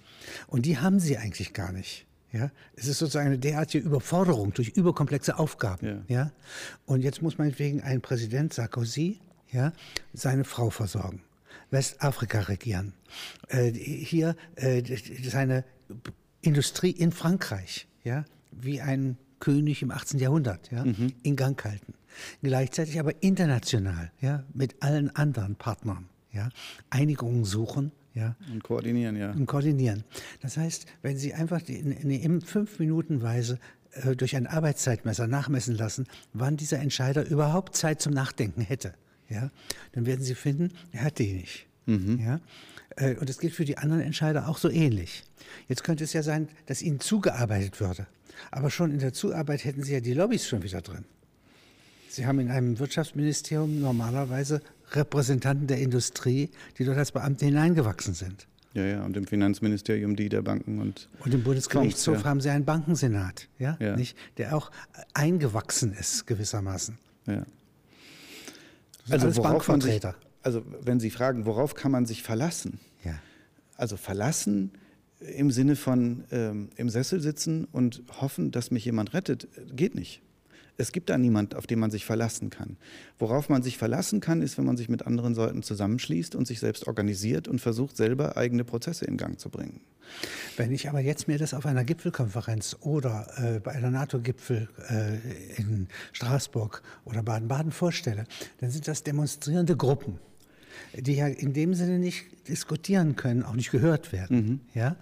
Und 0.47 0.65
die 0.67 0.79
haben 0.79 1.01
sie 1.01 1.19
eigentlich 1.19 1.53
gar 1.53 1.73
nicht. 1.73 2.07
Ja, 2.33 2.53
es 2.77 2.87
ist 2.87 3.01
sozusagen 3.01 3.27
eine 3.27 3.41
derartige 3.41 3.85
Überforderung 3.85 4.55
durch 4.55 4.69
überkomplexe 4.69 5.37
Aufgaben. 5.37 5.87
Ja. 5.87 6.03
ja? 6.07 6.33
Und 6.87 7.03
jetzt 7.03 7.23
muss 7.23 7.39
meinetwegen 7.39 7.81
ein 7.81 8.01
Präsident 8.01 8.55
Sarkozy 8.55 9.19
ja, 9.51 9.73
seine 10.13 10.45
Frau 10.45 10.71
versorgen. 10.71 11.23
Westafrika 11.71 12.41
regieren. 12.41 12.93
Äh, 13.49 13.73
hier 13.73 14.37
äh, 14.57 14.83
seine 15.23 15.65
Industrie 16.43 16.91
in 16.91 17.13
Frankreich, 17.13 17.87
ja, 18.05 18.25
wie 18.51 18.81
ein 18.81 19.17
König 19.41 19.83
im 19.83 19.91
18. 19.91 20.21
Jahrhundert, 20.21 20.71
ja, 20.71 20.85
mhm. 20.85 21.13
in 21.23 21.37
Gang 21.37 21.63
halten. 21.65 21.95
Gleichzeitig 22.43 22.99
aber 22.99 23.23
international, 23.23 24.11
ja, 24.21 24.45
mit 24.53 24.83
allen 24.83 25.15
anderen 25.15 25.57
Partnern, 25.57 26.09
ja, 26.33 26.49
Einigungen 26.91 27.45
suchen, 27.45 27.93
ja. 28.15 28.35
Und 28.53 28.65
koordinieren, 28.65 29.17
ja. 29.17 29.31
Und 29.31 29.47
koordinieren. 29.47 30.05
Das 30.41 30.57
heißt, 30.57 30.87
wenn 31.03 31.17
Sie 31.17 31.33
einfach 31.33 31.61
in, 31.69 31.93
in, 31.93 32.11
in 32.11 32.41
fünf 32.41 32.79
Minuten 32.79 33.23
Weise 33.23 33.59
äh, 33.93 34.17
durch 34.17 34.37
ein 34.37 34.47
Arbeitszeitmesser 34.47 35.27
nachmessen 35.27 35.77
lassen, 35.77 36.07
wann 36.33 36.57
dieser 36.57 36.81
Entscheider 36.81 37.25
überhaupt 37.27 37.77
Zeit 37.77 38.01
zum 38.01 38.13
Nachdenken 38.13 38.63
hätte, 38.63 38.95
ja, 39.31 39.51
dann 39.93 40.07
werden 40.07 40.23
Sie 40.23 40.35
finden, 40.35 40.73
er 40.93 41.05
hat 41.05 41.19
die 41.19 41.33
nicht. 41.33 41.67
Mhm. 41.87 42.21
Ja? 42.21 42.41
Äh, 42.97 43.17
und 43.17 43.29
das 43.29 43.39
gilt 43.39 43.55
für 43.55 43.65
die 43.65 43.79
anderen 43.79 44.03
Entscheider 44.03 44.49
auch 44.49 44.59
so 44.59 44.69
ähnlich. 44.69 45.25
Jetzt 45.69 45.85
könnte 45.85 46.05
es 46.05 46.13
ja 46.13 46.23
sein, 46.23 46.49
dass 46.67 46.83
ihnen 46.83 47.01
zugearbeitet 47.01 47.81
würde. 47.81 48.07
Aber 48.51 48.71
schon 48.71 48.91
in 48.91 48.99
der 48.99 49.13
Zuarbeit 49.13 49.65
hätten 49.65 49.83
Sie 49.83 49.93
ja 49.93 50.01
die 50.01 50.15
Lobbys 50.15 50.47
schon 50.47 50.63
wieder 50.63 50.81
drin. 50.81 51.05
Sie 52.09 52.27
haben 52.27 52.41
in 52.41 52.51
einem 52.51 52.79
Wirtschaftsministerium 52.79 53.81
normalerweise 53.81 54.63
Repräsentanten 54.93 55.69
der 55.69 55.79
Industrie, 55.79 56.51
die 56.79 56.85
dort 56.85 56.99
als 56.99 57.13
Beamte 57.13 57.45
hineingewachsen 57.45 58.15
sind. 58.15 58.49
Ja, 58.73 58.85
ja, 58.85 59.05
und 59.05 59.17
im 59.17 59.27
Finanzministerium 59.27 60.15
die 60.15 60.29
der 60.29 60.43
Banken 60.43 60.81
und. 60.81 61.09
Und 61.25 61.35
im 61.35 61.43
Bundesgerichtshof 61.43 62.19
ja. 62.19 62.25
haben 62.25 62.41
Sie 62.41 62.51
einen 62.51 62.65
Bankensenat, 62.65 63.49
ja? 63.59 63.77
ja? 63.81 63.97
Nicht, 63.97 64.17
der 64.37 64.57
auch 64.57 64.71
eingewachsen 65.13 65.93
ist, 65.93 66.27
gewissermaßen. 66.27 66.97
Ja. 67.27 67.45
Also 69.11 69.37
worauf 69.37 69.69
man, 69.69 69.81
sich, 69.81 70.01
also 70.43 70.63
wenn 70.83 71.01
Sie 71.01 71.11
fragen, 71.11 71.47
worauf 71.47 71.75
kann 71.75 71.93
man 71.93 72.07
sich 72.07 72.23
verlassen? 72.23 72.81
Ja. 73.05 73.15
Also 73.77 73.97
verlassen 73.97 74.73
im 75.21 75.51
Sinne 75.51 75.77
von 75.77 76.25
ähm, 76.31 76.71
im 76.77 76.89
Sessel 76.89 77.21
sitzen 77.21 77.67
und 77.71 78.03
hoffen, 78.21 78.51
dass 78.51 78.71
mich 78.71 78.85
jemand 78.85 79.13
rettet, 79.13 79.49
geht 79.75 79.95
nicht. 79.95 80.23
Es 80.81 80.93
gibt 80.93 81.11
da 81.11 81.19
niemand, 81.19 81.55
auf 81.55 81.67
den 81.67 81.79
man 81.79 81.91
sich 81.91 82.07
verlassen 82.07 82.49
kann. 82.49 82.79
Worauf 83.19 83.51
man 83.51 83.63
sich 83.63 83.77
verlassen 83.77 84.21
kann, 84.21 84.41
ist, 84.41 84.57
wenn 84.57 84.65
man 84.65 84.79
sich 84.79 84.89
mit 84.89 85.07
anderen 85.07 85.35
Leuten 85.35 85.63
zusammenschließt 85.63 86.35
und 86.35 86.47
sich 86.47 86.59
selbst 86.59 86.87
organisiert 86.87 87.49
und 87.49 87.61
versucht, 87.61 87.99
selber 87.99 88.39
eigene 88.39 88.65
Prozesse 88.65 89.05
in 89.05 89.19
Gang 89.19 89.39
zu 89.39 89.51
bringen. 89.51 89.83
Wenn 90.57 90.73
ich 90.73 90.89
aber 90.89 91.01
jetzt 91.01 91.29
mir 91.29 91.37
das 91.37 91.53
auf 91.53 91.67
einer 91.67 91.85
Gipfelkonferenz 91.85 92.79
oder 92.81 93.27
äh, 93.37 93.61
bei 93.61 93.73
einer 93.73 93.91
NATO-Gipfel 93.91 94.69
äh, 94.89 95.61
in 95.61 95.87
Straßburg 96.13 96.83
oder 97.05 97.23
Baden-Baden 97.23 97.73
vorstelle, 97.73 98.25
dann 98.61 98.71
sind 98.71 98.89
das 98.89 99.03
demonstrierende 99.03 99.77
Gruppen 99.77 100.19
die 100.95 101.15
ja 101.15 101.27
in 101.27 101.53
dem 101.53 101.75
Sinne 101.75 101.99
nicht 101.99 102.49
diskutieren 102.49 103.15
können, 103.15 103.43
auch 103.43 103.55
nicht 103.55 103.71
gehört 103.71 104.13
werden. 104.13 104.37
Mhm. 104.37 104.61
Ja? 104.75 104.97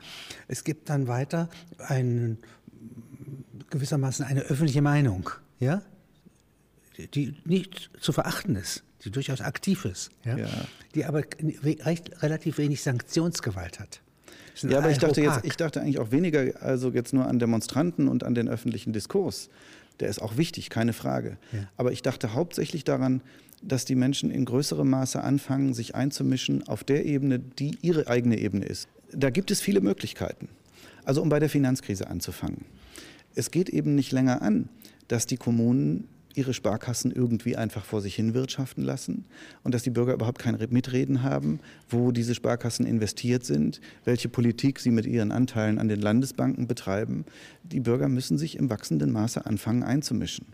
Es 0.48 0.64
gibt 0.64 0.90
dann 0.90 1.06
weiter 1.06 1.48
einen, 1.78 2.38
gewissermaßen 3.70 4.24
eine 4.24 4.40
öffentliche 4.40 4.82
Meinung 4.82 5.30
ja, 5.58 5.82
die 7.14 7.34
nicht 7.44 7.90
zu 8.00 8.12
verachten 8.12 8.56
ist, 8.56 8.82
die 9.04 9.10
durchaus 9.10 9.40
aktiv 9.40 9.84
ist, 9.84 10.10
ja, 10.24 10.36
ja. 10.36 10.48
die 10.94 11.04
aber 11.04 11.22
recht, 11.62 12.22
relativ 12.22 12.58
wenig 12.58 12.82
Sanktionsgewalt 12.82 13.80
hat. 13.80 14.00
Ja, 14.62 14.78
aber 14.78 14.90
ich 14.90 14.98
dachte, 14.98 15.22
jetzt, 15.22 15.44
ich 15.44 15.56
dachte 15.56 15.80
eigentlich 15.80 16.00
auch 16.00 16.10
weniger 16.10 16.60
also 16.60 16.90
jetzt 16.90 17.12
nur 17.12 17.26
an 17.26 17.38
Demonstranten 17.38 18.08
und 18.08 18.24
an 18.24 18.34
den 18.34 18.48
öffentlichen 18.48 18.92
Diskurs. 18.92 19.50
Der 20.00 20.08
ist 20.08 20.20
auch 20.20 20.36
wichtig, 20.36 20.70
keine 20.70 20.92
Frage. 20.92 21.38
Ja. 21.52 21.68
Aber 21.76 21.92
ich 21.92 22.02
dachte 22.02 22.34
hauptsächlich 22.34 22.84
daran, 22.84 23.22
dass 23.62 23.84
die 23.84 23.94
Menschen 23.94 24.30
in 24.30 24.44
größerem 24.44 24.88
Maße 24.88 25.22
anfangen, 25.22 25.74
sich 25.74 25.94
einzumischen 25.94 26.66
auf 26.66 26.84
der 26.84 27.04
Ebene, 27.04 27.38
die 27.38 27.76
ihre 27.82 28.06
eigene 28.06 28.38
Ebene 28.38 28.64
ist. 28.66 28.88
Da 29.12 29.30
gibt 29.30 29.50
es 29.50 29.60
viele 29.60 29.80
Möglichkeiten. 29.80 30.48
Also 31.04 31.22
um 31.22 31.28
bei 31.28 31.40
der 31.40 31.48
Finanzkrise 31.48 32.08
anzufangen. 32.08 32.64
Es 33.34 33.50
geht 33.50 33.68
eben 33.68 33.94
nicht 33.94 34.12
länger 34.12 34.42
an, 34.42 34.68
dass 35.08 35.26
die 35.26 35.36
Kommunen 35.36 36.04
ihre 36.34 36.54
Sparkassen 36.54 37.10
irgendwie 37.10 37.56
einfach 37.56 37.84
vor 37.84 38.00
sich 38.00 38.14
hin 38.14 38.32
wirtschaften 38.32 38.82
lassen 38.82 39.24
und 39.64 39.74
dass 39.74 39.82
die 39.82 39.90
Bürger 39.90 40.14
überhaupt 40.14 40.38
kein 40.38 40.56
Mitreden 40.70 41.22
haben, 41.22 41.58
wo 41.88 42.12
diese 42.12 42.34
Sparkassen 42.34 42.86
investiert 42.86 43.44
sind, 43.44 43.80
welche 44.04 44.28
Politik 44.28 44.78
sie 44.78 44.92
mit 44.92 45.04
ihren 45.04 45.32
Anteilen 45.32 45.78
an 45.78 45.88
den 45.88 46.00
Landesbanken 46.00 46.68
betreiben. 46.68 47.24
Die 47.64 47.80
Bürger 47.80 48.08
müssen 48.08 48.38
sich 48.38 48.56
im 48.56 48.70
wachsenden 48.70 49.10
Maße 49.10 49.44
anfangen 49.44 49.82
einzumischen. 49.82 50.46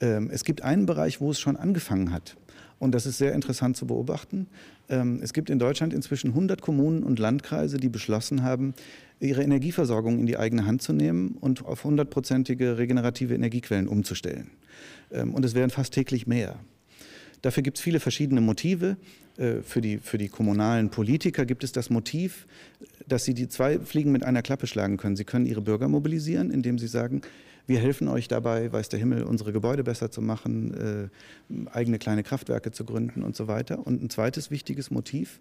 Ähm, 0.00 0.28
es 0.30 0.44
gibt 0.44 0.62
einen 0.62 0.84
Bereich, 0.84 1.20
wo 1.20 1.30
es 1.30 1.40
schon 1.40 1.56
angefangen 1.56 2.12
hat. 2.12 2.36
Und 2.78 2.94
das 2.94 3.06
ist 3.06 3.18
sehr 3.18 3.32
interessant 3.32 3.76
zu 3.76 3.86
beobachten. 3.86 4.48
Ähm, 4.88 5.20
es 5.22 5.32
gibt 5.32 5.48
in 5.48 5.58
Deutschland 5.58 5.94
inzwischen 5.94 6.30
100 6.30 6.60
Kommunen 6.60 7.02
und 7.02 7.18
Landkreise, 7.18 7.78
die 7.78 7.88
beschlossen 7.88 8.42
haben, 8.42 8.74
ihre 9.18 9.42
Energieversorgung 9.42 10.18
in 10.18 10.26
die 10.26 10.36
eigene 10.36 10.66
Hand 10.66 10.82
zu 10.82 10.92
nehmen 10.92 11.36
und 11.40 11.64
auf 11.64 11.84
hundertprozentige 11.84 12.76
regenerative 12.76 13.34
Energiequellen 13.34 13.88
umzustellen. 13.88 14.50
Ähm, 15.10 15.34
und 15.34 15.44
es 15.44 15.54
werden 15.54 15.70
fast 15.70 15.94
täglich 15.94 16.26
mehr. 16.26 16.56
Dafür 17.42 17.62
gibt 17.62 17.78
es 17.78 17.82
viele 17.82 18.00
verschiedene 18.00 18.40
Motive. 18.40 18.96
Äh, 19.36 19.62
für 19.62 19.80
die, 19.80 19.98
für 19.98 20.18
die 20.18 20.28
kommunalen 20.28 20.90
Politiker 20.90 21.46
gibt 21.46 21.64
es 21.64 21.72
das 21.72 21.90
Motiv, 21.90 22.46
dass 23.08 23.24
sie 23.24 23.34
die 23.34 23.48
zwei 23.48 23.78
Fliegen 23.78 24.12
mit 24.12 24.24
einer 24.24 24.42
Klappe 24.42 24.66
schlagen 24.66 24.96
können. 24.96 25.16
Sie 25.16 25.24
können 25.24 25.46
ihre 25.46 25.62
Bürger 25.62 25.88
mobilisieren, 25.88 26.50
indem 26.50 26.78
sie 26.78 26.88
sagen, 26.88 27.22
wir 27.66 27.80
helfen 27.80 28.08
euch 28.08 28.28
dabei, 28.28 28.72
weiß 28.72 28.88
der 28.88 28.98
Himmel, 28.98 29.24
unsere 29.24 29.52
Gebäude 29.52 29.82
besser 29.82 30.10
zu 30.10 30.22
machen, 30.22 31.10
äh, 31.50 31.70
eigene 31.70 31.98
kleine 31.98 32.22
Kraftwerke 32.22 32.70
zu 32.70 32.84
gründen 32.84 33.22
und 33.22 33.34
so 33.34 33.48
weiter. 33.48 33.86
Und 33.86 34.02
ein 34.02 34.10
zweites 34.10 34.50
wichtiges 34.50 34.90
Motiv, 34.90 35.40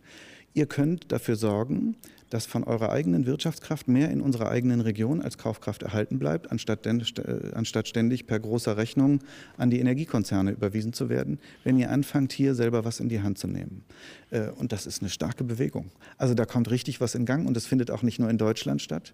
ihr 0.53 0.65
könnt 0.65 1.11
dafür 1.11 1.35
sorgen, 1.35 1.95
dass 2.29 2.47
von 2.47 2.63
eurer 2.63 2.91
eigenen 2.91 3.27
Wirtschaftskraft 3.27 3.87
mehr 3.87 4.09
in 4.09 4.21
unserer 4.21 4.49
eigenen 4.49 4.81
Region 4.81 5.21
als 5.21 5.37
Kaufkraft 5.37 5.83
erhalten 5.83 6.17
bleibt, 6.17 6.51
anstatt, 6.51 6.85
äh, 6.87 7.51
anstatt 7.53 7.87
ständig 7.87 8.25
per 8.25 8.39
großer 8.39 8.75
Rechnung 8.75 9.19
an 9.57 9.69
die 9.69 9.79
Energiekonzerne 9.79 10.51
überwiesen 10.51 10.93
zu 10.93 11.09
werden, 11.09 11.39
wenn 11.63 11.77
ihr 11.77 11.91
anfangt, 11.91 12.33
hier 12.33 12.55
selber 12.55 12.83
was 12.83 12.99
in 12.99 13.09
die 13.09 13.21
Hand 13.21 13.37
zu 13.37 13.47
nehmen. 13.47 13.83
Äh, 14.31 14.49
und 14.49 14.71
das 14.71 14.87
ist 14.87 15.01
eine 15.01 15.09
starke 15.09 15.43
Bewegung. 15.43 15.91
Also 16.17 16.33
da 16.33 16.45
kommt 16.45 16.71
richtig 16.71 16.99
was 16.99 17.13
in 17.13 17.25
Gang 17.25 17.47
und 17.47 17.55
das 17.55 17.67
findet 17.67 17.91
auch 17.91 18.01
nicht 18.01 18.17
nur 18.17 18.29
in 18.29 18.39
Deutschland 18.39 18.81
statt. 18.81 19.13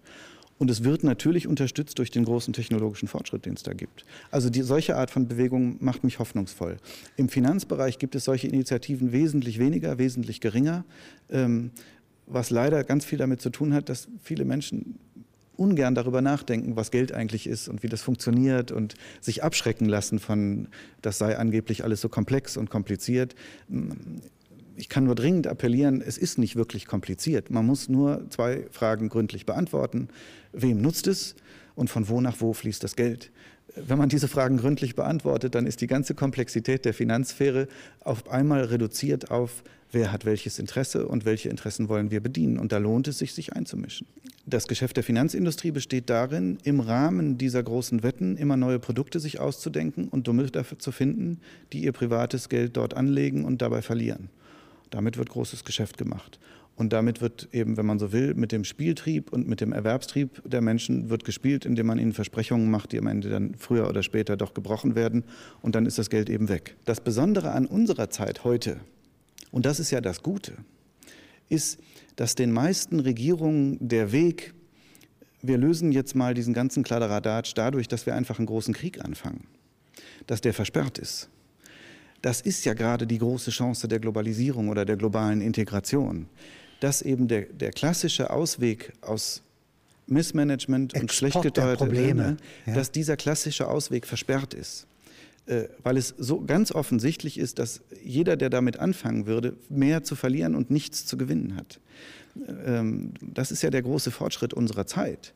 Und 0.62 0.70
es 0.70 0.84
wird 0.84 1.02
natürlich 1.02 1.48
unterstützt 1.48 1.98
durch 1.98 2.12
den 2.12 2.24
großen 2.24 2.52
technologischen 2.52 3.08
Fortschritt, 3.08 3.46
den 3.46 3.54
es 3.54 3.64
da 3.64 3.72
gibt. 3.72 4.04
Also 4.30 4.48
die, 4.48 4.62
solche 4.62 4.94
Art 4.94 5.10
von 5.10 5.26
Bewegung 5.26 5.76
macht 5.80 6.04
mich 6.04 6.20
hoffnungsvoll. 6.20 6.76
Im 7.16 7.28
Finanzbereich 7.28 7.98
gibt 7.98 8.14
es 8.14 8.26
solche 8.26 8.46
Initiativen 8.46 9.10
wesentlich 9.10 9.58
weniger, 9.58 9.98
wesentlich 9.98 10.40
geringer, 10.40 10.84
ähm, 11.30 11.72
was 12.28 12.50
leider 12.50 12.84
ganz 12.84 13.04
viel 13.04 13.18
damit 13.18 13.42
zu 13.42 13.50
tun 13.50 13.74
hat, 13.74 13.88
dass 13.88 14.06
viele 14.22 14.44
Menschen 14.44 15.00
ungern 15.56 15.96
darüber 15.96 16.22
nachdenken, 16.22 16.76
was 16.76 16.92
Geld 16.92 17.10
eigentlich 17.10 17.48
ist 17.48 17.66
und 17.66 17.82
wie 17.82 17.88
das 17.88 18.02
funktioniert 18.02 18.70
und 18.70 18.94
sich 19.20 19.42
abschrecken 19.42 19.88
lassen 19.88 20.20
von, 20.20 20.68
das 21.00 21.18
sei 21.18 21.36
angeblich 21.36 21.82
alles 21.82 22.00
so 22.00 22.08
komplex 22.08 22.56
und 22.56 22.70
kompliziert 22.70 23.34
ich 24.76 24.88
kann 24.88 25.04
nur 25.04 25.14
dringend 25.14 25.46
appellieren, 25.46 26.02
es 26.02 26.18
ist 26.18 26.38
nicht 26.38 26.56
wirklich 26.56 26.86
kompliziert. 26.86 27.50
Man 27.50 27.66
muss 27.66 27.88
nur 27.88 28.28
zwei 28.30 28.66
Fragen 28.70 29.08
gründlich 29.08 29.46
beantworten. 29.46 30.08
Wem 30.52 30.80
nutzt 30.80 31.06
es 31.06 31.34
und 31.74 31.90
von 31.90 32.08
wo 32.08 32.20
nach 32.20 32.40
wo 32.40 32.52
fließt 32.52 32.82
das 32.82 32.96
Geld? 32.96 33.30
Wenn 33.74 33.98
man 33.98 34.10
diese 34.10 34.28
Fragen 34.28 34.58
gründlich 34.58 34.94
beantwortet, 34.96 35.54
dann 35.54 35.66
ist 35.66 35.80
die 35.80 35.86
ganze 35.86 36.14
Komplexität 36.14 36.84
der 36.84 36.92
Finanzsphäre 36.92 37.68
auf 38.00 38.28
einmal 38.30 38.64
reduziert 38.64 39.30
auf, 39.30 39.62
wer 39.92 40.12
hat 40.12 40.24
welches 40.26 40.58
Interesse 40.58 41.06
und 41.06 41.24
welche 41.24 41.48
Interessen 41.48 41.88
wollen 41.88 42.10
wir 42.10 42.20
bedienen. 42.20 42.58
Und 42.58 42.72
da 42.72 42.78
lohnt 42.78 43.08
es 43.08 43.18
sich, 43.18 43.32
sich 43.32 43.54
einzumischen. 43.54 44.06
Das 44.44 44.66
Geschäft 44.66 44.96
der 44.96 45.04
Finanzindustrie 45.04 45.70
besteht 45.70 46.10
darin, 46.10 46.58
im 46.64 46.80
Rahmen 46.80 47.38
dieser 47.38 47.62
großen 47.62 48.02
Wetten 48.02 48.36
immer 48.36 48.56
neue 48.56 48.80
Produkte 48.80 49.20
sich 49.20 49.38
auszudenken 49.38 50.08
und 50.08 50.26
Dumme 50.26 50.50
dafür 50.50 50.78
zu 50.78 50.90
finden, 50.90 51.40
die 51.72 51.84
ihr 51.84 51.92
privates 51.92 52.48
Geld 52.48 52.76
dort 52.76 52.94
anlegen 52.94 53.44
und 53.44 53.62
dabei 53.62 53.82
verlieren. 53.82 54.30
Damit 54.92 55.16
wird 55.16 55.30
großes 55.30 55.64
Geschäft 55.64 55.96
gemacht. 55.96 56.38
Und 56.76 56.92
damit 56.92 57.20
wird 57.20 57.48
eben, 57.52 57.76
wenn 57.76 57.86
man 57.86 57.98
so 57.98 58.12
will, 58.12 58.34
mit 58.34 58.52
dem 58.52 58.64
Spieltrieb 58.64 59.32
und 59.32 59.48
mit 59.48 59.60
dem 59.60 59.72
Erwerbstrieb 59.72 60.42
der 60.44 60.60
Menschen 60.60 61.08
wird 61.10 61.24
gespielt, 61.24 61.64
indem 61.64 61.86
man 61.86 61.98
ihnen 61.98 62.12
Versprechungen 62.12 62.70
macht, 62.70 62.92
die 62.92 62.98
am 62.98 63.06
Ende 63.06 63.30
dann 63.30 63.54
früher 63.54 63.88
oder 63.88 64.02
später 64.02 64.36
doch 64.36 64.54
gebrochen 64.54 64.94
werden. 64.94 65.24
Und 65.62 65.74
dann 65.74 65.86
ist 65.86 65.98
das 65.98 66.10
Geld 66.10 66.28
eben 66.30 66.48
weg. 66.48 66.76
Das 66.84 67.00
Besondere 67.00 67.52
an 67.52 67.66
unserer 67.66 68.10
Zeit 68.10 68.44
heute, 68.44 68.80
und 69.50 69.66
das 69.66 69.80
ist 69.80 69.90
ja 69.90 70.00
das 70.00 70.22
Gute, 70.22 70.52
ist, 71.48 71.78
dass 72.16 72.34
den 72.34 72.52
meisten 72.52 73.00
Regierungen 73.00 73.76
der 73.80 74.12
Weg, 74.12 74.52
wir 75.40 75.56
lösen 75.56 75.90
jetzt 75.90 76.14
mal 76.14 76.34
diesen 76.34 76.52
ganzen 76.52 76.82
Kladderadatsch 76.82 77.52
dadurch, 77.54 77.88
dass 77.88 78.06
wir 78.06 78.14
einfach 78.14 78.38
einen 78.38 78.46
großen 78.46 78.74
Krieg 78.74 79.02
anfangen, 79.02 79.46
dass 80.26 80.42
der 80.42 80.52
versperrt 80.52 80.98
ist. 80.98 81.30
Das 82.22 82.40
ist 82.40 82.64
ja 82.64 82.74
gerade 82.74 83.06
die 83.06 83.18
große 83.18 83.50
Chance 83.50 83.88
der 83.88 83.98
Globalisierung 83.98 84.68
oder 84.68 84.84
der 84.84 84.96
globalen 84.96 85.40
Integration, 85.40 86.26
dass 86.80 87.02
eben 87.02 87.28
der, 87.28 87.42
der 87.42 87.70
klassische 87.72 88.30
Ausweg 88.30 88.92
aus 89.02 89.42
Missmanagement 90.06 90.92
Export 90.92 91.02
und 91.02 91.12
schlecht 91.12 91.42
geteuerte 91.42 91.84
Probleme, 91.84 92.36
ja. 92.66 92.74
dass 92.74 92.90
dieser 92.92 93.16
klassische 93.16 93.68
Ausweg 93.68 94.06
versperrt 94.06 94.54
ist. 94.54 94.86
Äh, 95.46 95.64
weil 95.82 95.96
es 95.96 96.14
so 96.18 96.40
ganz 96.40 96.70
offensichtlich 96.70 97.36
ist, 97.36 97.58
dass 97.58 97.80
jeder, 98.04 98.36
der 98.36 98.48
damit 98.48 98.78
anfangen 98.78 99.26
würde, 99.26 99.56
mehr 99.68 100.04
zu 100.04 100.14
verlieren 100.14 100.54
und 100.54 100.70
nichts 100.70 101.04
zu 101.04 101.16
gewinnen 101.16 101.56
hat. 101.56 101.80
Ähm, 102.64 103.12
das 103.20 103.50
ist 103.50 103.62
ja 103.62 103.70
der 103.70 103.82
große 103.82 104.12
Fortschritt 104.12 104.54
unserer 104.54 104.86
Zeit. 104.86 105.34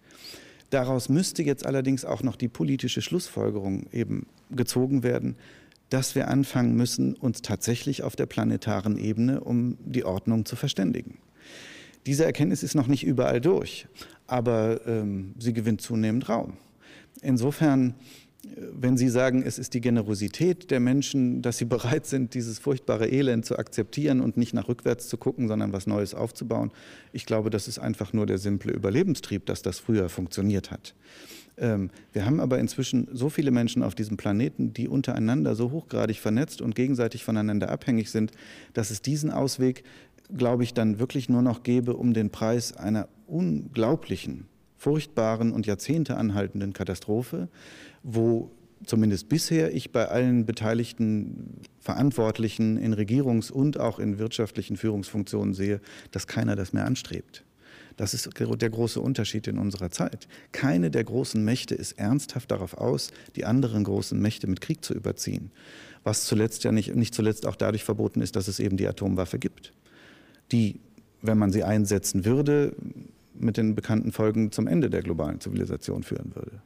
Daraus 0.70 1.08
müsste 1.08 1.42
jetzt 1.42 1.66
allerdings 1.66 2.04
auch 2.04 2.22
noch 2.22 2.36
die 2.36 2.48
politische 2.48 3.02
Schlussfolgerung 3.02 3.86
eben 3.92 4.26
gezogen 4.50 5.02
werden, 5.02 5.36
dass 5.90 6.14
wir 6.14 6.28
anfangen 6.28 6.76
müssen, 6.76 7.14
uns 7.14 7.42
tatsächlich 7.42 8.02
auf 8.02 8.16
der 8.16 8.26
planetaren 8.26 8.98
Ebene 8.98 9.40
um 9.40 9.76
die 9.84 10.04
Ordnung 10.04 10.44
zu 10.44 10.56
verständigen. 10.56 11.18
Diese 12.06 12.24
Erkenntnis 12.24 12.62
ist 12.62 12.74
noch 12.74 12.86
nicht 12.86 13.04
überall 13.04 13.40
durch, 13.40 13.86
aber 14.26 14.80
ähm, 14.86 15.34
sie 15.38 15.52
gewinnt 15.52 15.80
zunehmend 15.80 16.28
Raum. 16.28 16.54
Insofern, 17.20 17.94
äh, 18.44 18.60
wenn 18.72 18.96
Sie 18.96 19.08
sagen, 19.08 19.42
es 19.42 19.58
ist 19.58 19.74
die 19.74 19.80
Generosität 19.80 20.70
der 20.70 20.78
Menschen, 20.78 21.42
dass 21.42 21.58
sie 21.58 21.64
bereit 21.64 22.06
sind, 22.06 22.34
dieses 22.34 22.60
furchtbare 22.60 23.08
Elend 23.08 23.44
zu 23.44 23.58
akzeptieren 23.58 24.20
und 24.20 24.36
nicht 24.36 24.54
nach 24.54 24.68
rückwärts 24.68 25.08
zu 25.08 25.16
gucken, 25.16 25.48
sondern 25.48 25.72
was 25.72 25.88
Neues 25.88 26.14
aufzubauen, 26.14 26.70
ich 27.12 27.26
glaube, 27.26 27.50
das 27.50 27.66
ist 27.66 27.80
einfach 27.80 28.12
nur 28.12 28.26
der 28.26 28.38
simple 28.38 28.72
Überlebenstrieb, 28.72 29.46
dass 29.46 29.62
das 29.62 29.80
früher 29.80 30.08
funktioniert 30.08 30.70
hat. 30.70 30.94
Ähm, 31.58 31.90
wir 32.12 32.26
haben 32.26 32.40
aber 32.40 32.58
inzwischen 32.58 33.08
so 33.12 33.28
viele 33.28 33.50
Menschen 33.50 33.82
auf 33.82 33.94
diesem 33.94 34.16
Planeten, 34.16 34.72
die 34.72 34.88
untereinander 34.88 35.54
so 35.54 35.70
hochgradig 35.70 36.20
vernetzt 36.20 36.60
und 36.60 36.74
gegenseitig 36.74 37.24
voneinander 37.24 37.70
abhängig 37.70 38.10
sind, 38.10 38.32
dass 38.74 38.90
es 38.90 39.02
diesen 39.02 39.30
Ausweg, 39.30 39.82
glaube 40.36 40.64
ich, 40.64 40.74
dann 40.74 40.98
wirklich 40.98 41.28
nur 41.28 41.42
noch 41.42 41.62
gäbe, 41.62 41.94
um 41.94 42.12
den 42.12 42.30
Preis 42.30 42.76
einer 42.76 43.08
unglaublichen, 43.26 44.46
furchtbaren 44.76 45.52
und 45.52 45.66
Jahrzehnte 45.66 46.16
anhaltenden 46.16 46.72
Katastrophe, 46.72 47.48
wo 48.02 48.50
zumindest 48.84 49.30
bisher 49.30 49.74
ich 49.74 49.90
bei 49.90 50.08
allen 50.08 50.44
beteiligten 50.44 51.60
Verantwortlichen 51.80 52.76
in 52.76 52.92
Regierungs- 52.92 53.50
und 53.50 53.80
auch 53.80 53.98
in 53.98 54.18
wirtschaftlichen 54.18 54.76
Führungsfunktionen 54.76 55.54
sehe, 55.54 55.80
dass 56.10 56.26
keiner 56.26 56.56
das 56.56 56.74
mehr 56.74 56.84
anstrebt 56.84 57.44
Das 57.96 58.12
ist 58.12 58.28
der 58.38 58.70
große 58.70 59.00
Unterschied 59.00 59.46
in 59.46 59.58
unserer 59.58 59.90
Zeit. 59.90 60.28
Keine 60.52 60.90
der 60.90 61.04
großen 61.04 61.42
Mächte 61.42 61.74
ist 61.74 61.92
ernsthaft 61.92 62.50
darauf 62.50 62.74
aus, 62.74 63.10
die 63.36 63.44
anderen 63.44 63.84
großen 63.84 64.20
Mächte 64.20 64.46
mit 64.46 64.60
Krieg 64.60 64.84
zu 64.84 64.94
überziehen. 64.94 65.50
Was 66.04 66.24
zuletzt 66.24 66.64
ja 66.64 66.72
nicht, 66.72 66.94
nicht 66.94 67.14
zuletzt 67.14 67.46
auch 67.46 67.56
dadurch 67.56 67.84
verboten 67.84 68.20
ist, 68.20 68.36
dass 68.36 68.48
es 68.48 68.60
eben 68.60 68.76
die 68.76 68.86
Atomwaffe 68.86 69.38
gibt, 69.38 69.72
die, 70.52 70.80
wenn 71.22 71.38
man 71.38 71.52
sie 71.52 71.64
einsetzen 71.64 72.24
würde, 72.24 72.76
mit 73.34 73.56
den 73.56 73.74
bekannten 73.74 74.12
Folgen 74.12 74.52
zum 74.52 74.66
Ende 74.66 74.90
der 74.90 75.02
globalen 75.02 75.40
Zivilisation 75.40 76.02
führen 76.02 76.34
würde. 76.34 76.62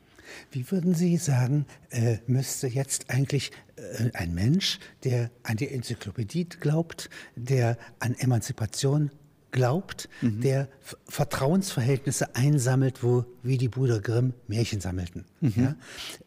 Wie 0.52 0.70
würden 0.70 0.94
Sie 0.94 1.16
sagen, 1.16 1.66
äh, 1.90 2.18
müsste 2.26 2.68
jetzt 2.68 3.10
eigentlich 3.10 3.50
äh, 3.76 4.10
ein 4.12 4.34
Mensch, 4.34 4.78
der 5.04 5.30
an 5.42 5.56
die 5.56 5.68
Enzyklopädie 5.68 6.44
glaubt, 6.44 7.10
der 7.34 7.76
an 7.98 8.14
Emanzipation 8.14 9.10
glaubt, 9.50 10.08
mhm. 10.20 10.40
der 10.40 10.68
Vertrauensverhältnisse 11.06 12.34
einsammelt, 12.34 13.02
wo 13.02 13.24
wie 13.42 13.58
die 13.58 13.68
Brüder 13.68 14.00
Grimm 14.00 14.34
Märchen 14.48 14.80
sammelten. 14.80 15.24
Mhm. 15.40 15.52
Ja? 15.56 15.76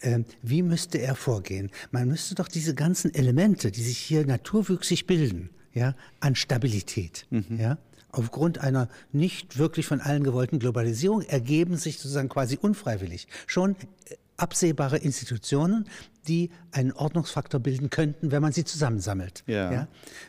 Ähm, 0.01 0.25
wie 0.41 0.61
müsste 0.61 0.97
er 0.99 1.15
vorgehen? 1.15 1.71
Man 1.91 2.07
müsste 2.07 2.35
doch 2.35 2.47
diese 2.47 2.75
ganzen 2.75 3.13
Elemente, 3.13 3.71
die 3.71 3.83
sich 3.83 3.97
hier 3.97 4.25
naturwüchsig 4.25 5.07
bilden, 5.07 5.49
ja, 5.73 5.95
an 6.19 6.35
Stabilität, 6.35 7.25
mhm. 7.29 7.59
ja, 7.59 7.77
aufgrund 8.11 8.59
einer 8.59 8.89
nicht 9.11 9.57
wirklich 9.57 9.87
von 9.87 9.99
allen 9.99 10.23
gewollten 10.23 10.59
Globalisierung 10.59 11.21
ergeben 11.21 11.77
sich 11.77 11.97
sozusagen 11.97 12.29
quasi 12.29 12.57
unfreiwillig 12.61 13.27
schon 13.47 13.71
äh, 13.71 14.15
absehbare 14.37 14.97
Institutionen, 14.97 15.87
die 16.27 16.49
einen 16.71 16.91
Ordnungsfaktor 16.91 17.59
bilden 17.59 17.89
könnten, 17.89 18.31
wenn 18.31 18.41
man 18.41 18.51
sie 18.51 18.63
zusammensammelt. 18.63 19.43
Ja. 19.47 19.71
ja. 19.71 19.87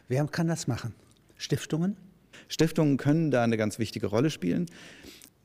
Wer 0.08 0.26
kann 0.26 0.48
das 0.48 0.66
machen? 0.66 0.94
Stiftungen? 1.36 1.96
Stiftungen 2.48 2.96
können 2.96 3.30
da 3.30 3.42
eine 3.42 3.56
ganz 3.56 3.78
wichtige 3.78 4.06
Rolle 4.06 4.30
spielen. 4.30 4.66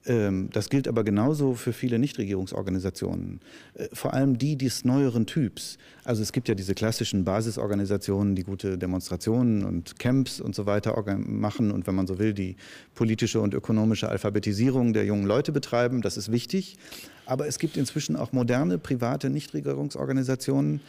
Ähm, 0.05 0.49
das 0.53 0.69
gilt 0.69 0.87
aber 0.87 1.03
genauso 1.03 1.55
für 1.55 1.73
viele 1.73 1.99
Nichtregierungsorganisationen, 1.99 3.41
äh, 3.73 3.87
vor 3.91 4.13
allem 4.13 4.37
die 4.37 4.57
des 4.57 4.85
neueren 4.85 5.25
Typs. 5.25 5.77
Also 6.05 6.21
es 6.21 6.31
gibt 6.31 6.47
ja 6.47 6.55
diese 6.55 6.73
klassischen 6.73 7.25
Basisorganisationen, 7.25 8.35
die 8.35 8.43
gute 8.43 8.77
Demonstrationen 8.77 9.65
und 9.65 9.99
Camps 9.99 10.39
und 10.39 10.55
so 10.55 10.65
weiter 10.65 10.95
machen 11.17 11.71
und 11.71 11.85
wenn 11.85 11.95
man 11.95 12.07
so 12.07 12.17
will, 12.17 12.33
die 12.33 12.55
politische 12.95 13.41
und 13.41 13.53
ökonomische 13.53 14.07
Alphabetisierung 14.07 14.93
der 14.93 15.05
jungen 15.05 15.25
Leute 15.25 15.51
betreiben. 15.51 16.01
Das 16.01 16.15
ist 16.15 16.31
wichtig. 16.31 16.77
Aber 17.25 17.47
es 17.47 17.59
gibt 17.59 17.75
inzwischen 17.75 18.15
auch 18.15 18.31
moderne, 18.31 18.77
private 18.77 19.29
Nichtregierungsorganisationen, 19.29 20.79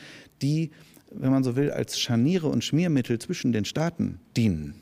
die, 0.41 0.71
wenn 1.11 1.31
man 1.33 1.43
so 1.43 1.57
will, 1.57 1.71
als 1.73 1.99
Scharniere 1.99 2.47
und 2.47 2.65
Schmiermittel 2.65 3.19
zwischen 3.19 3.53
den 3.53 3.65
Staaten 3.65 4.21
dienen 4.37 4.75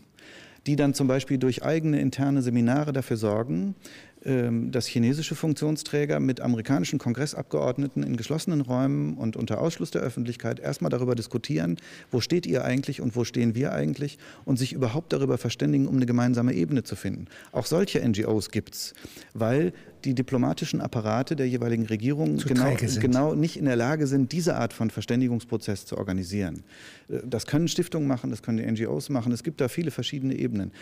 die 0.69 0.77
dann 0.77 0.93
zum 0.93 1.09
Beispiel 1.09 1.39
durch 1.39 1.65
eigene 1.65 1.99
interne 1.99 2.43
Seminare 2.43 2.93
dafür 2.93 3.17
sorgen, 3.17 3.75
ähm, 4.23 4.71
dass 4.71 4.87
chinesische 4.87 5.35
Funktionsträger 5.35 6.21
mit 6.21 6.43
amerikanischen 6.43 6.99
Kongressabgeordneten 6.99 8.03
in 8.03 8.19
geschlossenen 8.19 8.61
Räumen 8.61 9.17
und 9.17 9.35
unter 9.35 9.63
Ausschluss 9.63 9.91
der 9.93 10.03
Öffentlichkeit 10.03 10.61
erstmal 10.61 10.91
darüber 10.91 11.15
diskutieren, 11.15 11.79
wo 12.11 12.21
steht 12.21 12.45
ihr 12.45 12.67
eigentlich 12.67 13.01
und 13.01 13.17
wo 13.17 13.25
stehen 13.25 13.55
wir 13.55 13.73
eigentlich 13.73 14.19
und 14.45 14.59
sich 14.59 14.75
überhaupt 14.75 15.15
darüber 15.15 15.39
verständigen, 15.39 15.89
um 15.89 15.97
eine 15.97 16.05
gemeinsame 16.05 16.53
Ebene 16.53 16.83
zu 16.83 16.97
finden. 16.97 17.29
Auch 17.51 17.65
solche 17.65 18.07
NGOs 18.07 18.51
gibt 18.51 18.75
es, 18.75 18.93
weil 19.33 19.73
die 20.05 20.15
diplomatischen 20.15 20.81
Apparate 20.81 21.37
der 21.37 21.49
jeweiligen 21.49 21.87
Regierungen 21.87 22.39
genau, 22.39 22.75
genau, 23.01 23.35
nicht 23.35 23.57
in 23.57 23.65
der 23.65 23.77
Lage 23.77 24.07
sind, 24.07 24.33
diese 24.33 24.57
Art 24.57 24.73
von 24.73 24.91
Verständigungsprozess 24.91 25.87
zu 25.87 25.99
organisieren. 25.99 26.63
Äh, 27.09 27.21
das 27.25 27.47
können 27.47 27.69
Stiftungen 27.69 28.09
machen, 28.09 28.31
das 28.31 28.43
können 28.43 28.59
die 28.59 28.85
NGOs 28.85 29.09
machen. 29.09 29.33
Es 29.33 29.43
gibt 29.43 29.61
da 29.61 29.69
viele 29.69 29.91
verschiedene 29.91 30.35
Ebenen. 30.35 30.73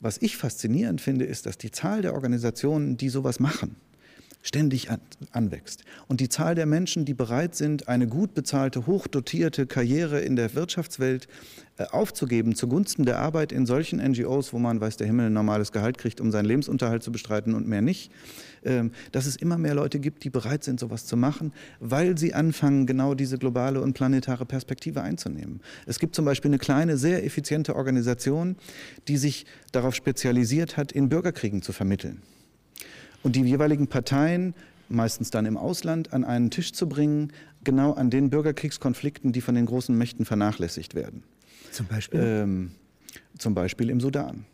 Was 0.00 0.18
ich 0.18 0.36
faszinierend 0.36 1.00
finde, 1.00 1.24
ist, 1.24 1.46
dass 1.46 1.58
die 1.58 1.70
Zahl 1.70 2.02
der 2.02 2.14
Organisationen, 2.14 2.96
die 2.96 3.08
sowas 3.08 3.40
machen, 3.40 3.76
ständig 4.46 4.90
an, 4.90 5.00
anwächst. 5.32 5.82
Und 6.06 6.20
die 6.20 6.28
Zahl 6.28 6.54
der 6.54 6.66
Menschen, 6.66 7.04
die 7.04 7.14
bereit 7.14 7.56
sind, 7.56 7.88
eine 7.88 8.06
gut 8.06 8.34
bezahlte, 8.34 8.86
hochdotierte 8.86 9.66
Karriere 9.66 10.20
in 10.20 10.36
der 10.36 10.54
Wirtschaftswelt 10.54 11.26
äh, 11.78 11.84
aufzugeben 11.86 12.54
zugunsten 12.54 13.04
der 13.04 13.18
Arbeit 13.18 13.50
in 13.50 13.66
solchen 13.66 13.98
NGOs, 13.98 14.52
wo 14.52 14.58
man, 14.58 14.80
weiß 14.80 14.98
der 14.98 15.08
Himmel, 15.08 15.26
ein 15.26 15.32
normales 15.32 15.72
Gehalt 15.72 15.98
kriegt, 15.98 16.20
um 16.20 16.30
seinen 16.30 16.44
Lebensunterhalt 16.44 17.02
zu 17.02 17.10
bestreiten 17.10 17.54
und 17.54 17.66
mehr 17.66 17.82
nicht, 17.82 18.12
ähm, 18.64 18.92
dass 19.10 19.26
es 19.26 19.34
immer 19.34 19.58
mehr 19.58 19.74
Leute 19.74 19.98
gibt, 19.98 20.22
die 20.22 20.30
bereit 20.30 20.62
sind, 20.62 20.78
sowas 20.78 21.06
zu 21.06 21.16
machen, 21.16 21.52
weil 21.80 22.16
sie 22.16 22.32
anfangen, 22.32 22.86
genau 22.86 23.14
diese 23.14 23.38
globale 23.38 23.80
und 23.80 23.94
planetare 23.94 24.46
Perspektive 24.46 25.02
einzunehmen. 25.02 25.60
Es 25.86 25.98
gibt 25.98 26.14
zum 26.14 26.24
Beispiel 26.24 26.50
eine 26.50 26.58
kleine, 26.58 26.96
sehr 26.96 27.24
effiziente 27.24 27.74
Organisation, 27.74 28.56
die 29.08 29.16
sich 29.16 29.44
darauf 29.72 29.96
spezialisiert 29.96 30.76
hat, 30.76 30.92
in 30.92 31.08
Bürgerkriegen 31.08 31.62
zu 31.62 31.72
vermitteln 31.72 32.22
und 33.26 33.34
die 33.34 33.42
jeweiligen 33.42 33.88
Parteien 33.88 34.54
meistens 34.88 35.30
dann 35.30 35.46
im 35.46 35.56
Ausland, 35.56 36.12
an 36.12 36.22
einen 36.22 36.52
Tisch 36.52 36.72
zu 36.72 36.88
bringen, 36.88 37.32
genau 37.64 37.92
an 37.92 38.08
den 38.08 38.30
Bürgerkriegskonflikten, 38.30 39.32
die 39.32 39.40
von 39.40 39.56
den 39.56 39.66
großen 39.66 39.98
Mächten 39.98 40.24
vernachlässigt 40.24 40.94
werden. 40.94 41.24
Zum 41.72 41.86
Beispiel? 41.86 42.20
Ähm, 42.22 42.70
zum 43.36 43.52
Beispiel 43.52 43.90
im 43.90 44.00
Sudan. 44.00 44.44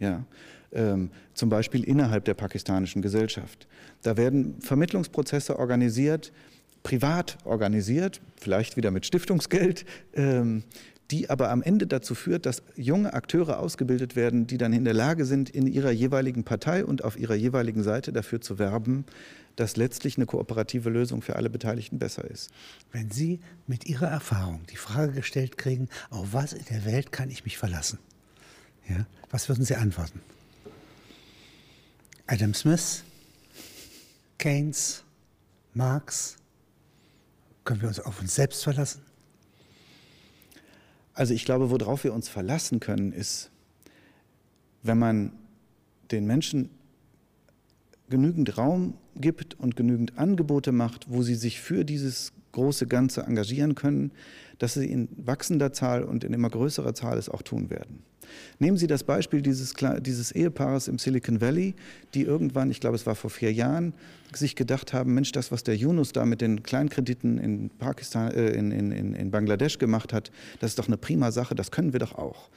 Ja. 0.00 0.24
Ähm, 0.72 1.10
zum 1.34 1.50
Beispiel 1.50 1.84
innerhalb 1.84 2.24
der 2.24 2.34
pakistanischen 2.34 3.00
Gesellschaft. 3.00 3.68
Da 4.02 4.16
werden 4.16 4.60
Vermittlungsprozesse 4.60 5.56
organisiert, 5.56 6.32
privat 6.82 7.38
organisiert, 7.44 8.20
vielleicht 8.40 8.76
wieder 8.76 8.90
mit 8.90 9.06
Stiftungsgeld, 9.06 9.84
ähm, 10.14 10.64
die 11.14 11.30
aber 11.30 11.50
am 11.50 11.62
Ende 11.62 11.86
dazu 11.86 12.16
führt, 12.16 12.44
dass 12.44 12.64
junge 12.74 13.14
Akteure 13.14 13.60
ausgebildet 13.60 14.16
werden, 14.16 14.48
die 14.48 14.58
dann 14.58 14.72
in 14.72 14.84
der 14.84 14.94
Lage 14.94 15.24
sind, 15.24 15.48
in 15.48 15.68
ihrer 15.68 15.92
jeweiligen 15.92 16.42
Partei 16.42 16.84
und 16.84 17.04
auf 17.04 17.16
ihrer 17.16 17.36
jeweiligen 17.36 17.84
Seite 17.84 18.12
dafür 18.12 18.40
zu 18.40 18.58
werben, 18.58 19.04
dass 19.54 19.76
letztlich 19.76 20.16
eine 20.16 20.26
kooperative 20.26 20.90
Lösung 20.90 21.22
für 21.22 21.36
alle 21.36 21.50
Beteiligten 21.50 22.00
besser 22.00 22.28
ist. 22.28 22.50
Wenn 22.90 23.12
Sie 23.12 23.38
mit 23.68 23.86
Ihrer 23.86 24.08
Erfahrung 24.08 24.62
die 24.72 24.76
Frage 24.76 25.12
gestellt 25.12 25.56
kriegen, 25.56 25.88
auf 26.10 26.32
was 26.32 26.52
in 26.52 26.64
der 26.64 26.84
Welt 26.84 27.12
kann 27.12 27.30
ich 27.30 27.44
mich 27.44 27.58
verlassen? 27.58 28.00
Ja, 28.88 29.06
was 29.30 29.48
würden 29.48 29.64
Sie 29.64 29.76
antworten? 29.76 30.20
Adam 32.26 32.54
Smith, 32.54 33.04
Keynes, 34.38 35.04
Marx, 35.74 36.38
können 37.62 37.82
wir 37.82 37.88
uns 37.88 38.00
auf 38.00 38.20
uns 38.20 38.34
selbst 38.34 38.64
verlassen? 38.64 39.13
Also 41.14 41.32
ich 41.32 41.44
glaube, 41.44 41.70
worauf 41.70 42.04
wir 42.04 42.12
uns 42.12 42.28
verlassen 42.28 42.80
können, 42.80 43.12
ist, 43.12 43.50
wenn 44.82 44.98
man 44.98 45.32
den 46.10 46.26
Menschen 46.26 46.70
genügend 48.10 48.58
Raum 48.58 48.94
gibt 49.16 49.58
und 49.58 49.76
genügend 49.76 50.18
Angebote 50.18 50.72
macht, 50.72 51.06
wo 51.08 51.22
sie 51.22 51.34
sich 51.34 51.60
für 51.60 51.84
dieses 51.84 52.32
große 52.52 52.86
Ganze 52.86 53.22
engagieren 53.22 53.74
können, 53.74 54.12
dass 54.58 54.74
sie 54.74 54.86
in 54.86 55.08
wachsender 55.16 55.72
Zahl 55.72 56.04
und 56.04 56.24
in 56.24 56.32
immer 56.32 56.50
größerer 56.50 56.94
Zahl 56.94 57.18
es 57.18 57.28
auch 57.28 57.42
tun 57.42 57.70
werden. 57.70 58.02
Nehmen 58.58 58.76
Sie 58.76 58.86
das 58.86 59.04
Beispiel 59.04 59.42
dieses, 59.42 59.74
dieses 60.00 60.32
Ehepaares 60.32 60.88
im 60.88 60.98
Silicon 60.98 61.40
Valley, 61.40 61.74
die 62.14 62.22
irgendwann, 62.22 62.70
ich 62.70 62.80
glaube 62.80 62.96
es 62.96 63.06
war 63.06 63.14
vor 63.14 63.30
vier 63.30 63.52
Jahren, 63.52 63.94
sich 64.32 64.56
gedacht 64.56 64.92
haben, 64.92 65.14
Mensch, 65.14 65.32
das, 65.32 65.52
was 65.52 65.62
der 65.62 65.76
Yunus 65.76 66.12
da 66.12 66.24
mit 66.24 66.40
den 66.40 66.62
Kleinkrediten 66.62 67.38
in, 67.38 67.70
Pakistan, 67.70 68.32
äh, 68.32 68.50
in, 68.50 68.70
in, 68.70 69.14
in 69.14 69.30
Bangladesch 69.30 69.78
gemacht 69.78 70.12
hat, 70.12 70.30
das 70.60 70.70
ist 70.70 70.78
doch 70.78 70.88
eine 70.88 70.96
prima 70.96 71.30
Sache, 71.30 71.54
das 71.54 71.70
können 71.70 71.92
wir 71.92 72.00
doch 72.00 72.14
auch 72.14 72.48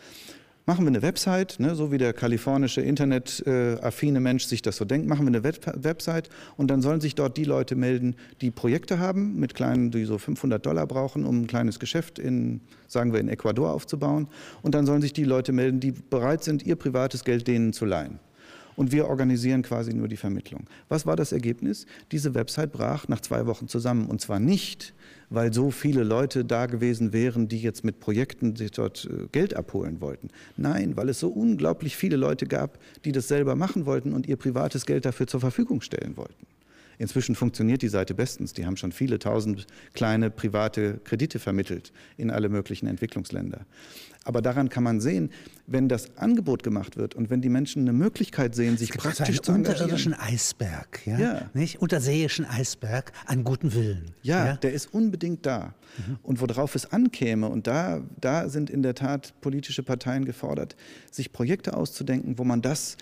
machen 0.68 0.84
wir 0.86 0.90
eine 0.90 1.02
Website, 1.02 1.60
ne, 1.60 1.74
so 1.76 1.92
wie 1.92 1.98
der 1.98 2.14
kalifornische 2.14 2.82
internetaffine 2.82 4.20
Mensch 4.20 4.46
sich 4.46 4.62
das 4.62 4.76
so 4.76 4.86
denkt, 4.86 5.08
machen 5.08 5.26
wir 5.26 5.30
eine 5.30 5.44
Web 5.44 5.66
Website 5.84 6.30
und 6.58 6.70
dann 6.70 6.82
sollen 6.82 7.02
sich 7.02 7.16
dort 7.16 7.38
die 7.38 7.46
Leute 7.46 7.76
melden, 7.76 8.16
die 8.42 8.52
Projekte 8.52 9.00
haben, 9.00 9.40
mit 9.40 9.56
kleinen, 9.56 9.92
die 9.92 10.04
so 10.04 10.18
500 10.18 10.64
Dollar 10.64 10.86
brauchen, 10.86 11.26
um 11.26 11.42
ein 11.42 11.48
kleines 11.48 11.80
Geschäft 11.80 12.20
in, 12.20 12.62
sagen 12.88 13.14
wir, 13.14 13.22
in 13.22 13.30
Ecuador 13.30 13.72
aufzubauen. 13.72 14.28
Und 14.62 14.76
dann 14.76 14.86
sollen 14.86 15.02
sich 15.02 15.14
die 15.14 15.24
Leute 15.24 15.54
melden, 15.54 15.80
die 15.80 15.92
bereit 15.92 16.44
sind, 16.44 16.64
ihr 16.64 16.76
privates 16.76 17.24
Geld 17.24 17.48
denen 17.48 17.72
zu 17.72 17.86
leihen 17.86 18.20
und 18.78 18.92
wir 18.92 19.08
organisieren 19.08 19.64
quasi 19.64 19.94
nur 19.94 20.08
die 20.08 20.16
Vermittlung. 20.16 20.66
Was 20.88 21.06
war 21.06 21.18
das 21.18 21.34
Ergebnis? 21.34 21.88
Diese 22.12 22.36
Website 22.36 22.72
brach 22.72 23.08
nach 23.08 23.20
zwei 23.20 23.46
Wochen 23.48 23.68
zusammen 23.68 24.06
und 24.06 24.22
zwar 24.22 24.40
nicht, 24.40 24.94
weil 25.30 25.52
so 25.52 25.72
viele 25.72 26.04
Leute 26.04 26.46
da 26.46 26.68
gewesen 26.68 27.12
wären, 27.12 27.48
die 27.48 27.60
jetzt 27.60 27.84
mit 27.84 28.00
Projekten 28.00 28.56
sich 28.56 28.72
dort 28.72 29.10
äh, 29.12 29.28
Geld 29.32 29.56
abholen 29.56 30.00
wollten. 30.00 30.30
Nein, 30.56 30.96
weil 30.96 31.10
es 31.10 31.20
so 31.20 31.28
unglaublich 31.28 31.98
viele 31.98 32.16
Leute 32.18 32.46
gab, 32.46 32.78
die 33.04 33.12
das 33.12 33.28
selber 33.28 33.56
machen 33.56 33.86
wollten 33.86 34.14
und 34.14 34.28
ihr 34.28 34.38
privates 34.38 34.86
Geld 34.86 35.06
dafür 35.06 35.26
zur 35.28 35.40
Verfügung 35.42 35.82
stellen 35.82 36.16
wollten. 36.16 36.46
Inzwischen 36.98 37.36
funktioniert 37.36 37.82
die 37.82 37.88
Seite 37.88 38.14
bestens. 38.14 38.54
Die 38.54 38.66
haben 38.66 38.78
schon 38.78 38.92
viele 38.92 39.20
tausend 39.20 39.68
kleine 39.94 40.30
private 40.30 41.00
Kredite 41.04 41.40
vermittelt 41.40 41.92
in 42.18 42.32
alle 42.32 42.50
möglichen 42.50 42.88
Entwicklungsländer. 42.88 43.66
Aber 44.28 44.42
daran 44.42 44.68
kann 44.68 44.84
man 44.84 45.00
sehen, 45.00 45.32
wenn 45.68 45.88
das 45.88 46.18
Angebot 46.18 46.62
gemacht 46.62 46.98
wird 46.98 47.16
und 47.16 47.30
wenn 47.30 47.40
die 47.40 47.48
Menschen 47.48 47.84
eine 47.84 47.94
Möglichkeit 47.94 48.56
sehen, 48.56 48.76
sich 48.76 48.92
praktisch 48.92 49.40
zu 49.40 49.54
engagieren. 49.54 49.84
unterirdischen 49.84 50.14
Eisberg, 50.14 51.00
ja? 51.06 51.18
ja? 51.18 51.50
Nicht? 51.54 51.82
Unterseeischen 51.82 52.44
Eisberg 52.44 53.14
an 53.26 53.46
guten 53.46 53.74
Willen. 53.74 54.12
Ja, 54.24 54.46
ja? 54.48 54.56
der 54.58 54.74
ist 54.74 54.94
unbedingt 54.94 55.46
da. 55.46 55.76
Mhm. 55.98 56.20
Und 56.24 56.42
worauf 56.42 56.76
es 56.76 56.92
ankäme, 56.92 57.48
und 57.48 57.68
da, 57.68 58.02
da 58.20 58.50
sind 58.50 58.70
in 58.70 58.84
der 58.84 58.96
Tat 58.96 59.34
politische 59.40 59.82
Parteien 59.82 60.26
gefordert, 60.26 60.76
sich 61.10 61.32
Projekte 61.32 61.78
auszudenken, 61.78 62.38
wo 62.38 62.44
man 62.44 62.62
das 62.62 62.98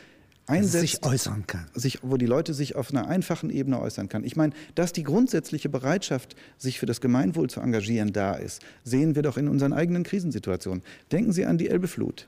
einsetzt, 0.47 0.81
sich 0.81 1.03
äußern 1.03 1.47
kann. 1.47 1.65
Sich, 1.73 1.99
wo 2.01 2.17
die 2.17 2.25
Leute 2.25 2.53
sich 2.53 2.75
auf 2.75 2.91
einer 2.91 3.07
einfachen 3.07 3.49
Ebene 3.49 3.79
äußern 3.79 4.09
kann. 4.09 4.23
Ich 4.23 4.35
meine, 4.35 4.53
dass 4.75 4.93
die 4.93 5.03
grundsätzliche 5.03 5.69
Bereitschaft, 5.69 6.35
sich 6.57 6.79
für 6.79 6.85
das 6.85 7.01
Gemeinwohl 7.01 7.49
zu 7.49 7.59
engagieren, 7.59 8.13
da 8.13 8.33
ist, 8.33 8.61
sehen 8.83 9.15
wir 9.15 9.23
doch 9.23 9.37
in 9.37 9.47
unseren 9.47 9.73
eigenen 9.73 10.03
Krisensituationen. 10.03 10.83
Denken 11.11 11.31
Sie 11.31 11.45
an 11.45 11.57
die 11.57 11.69
Elbeflut. 11.69 12.27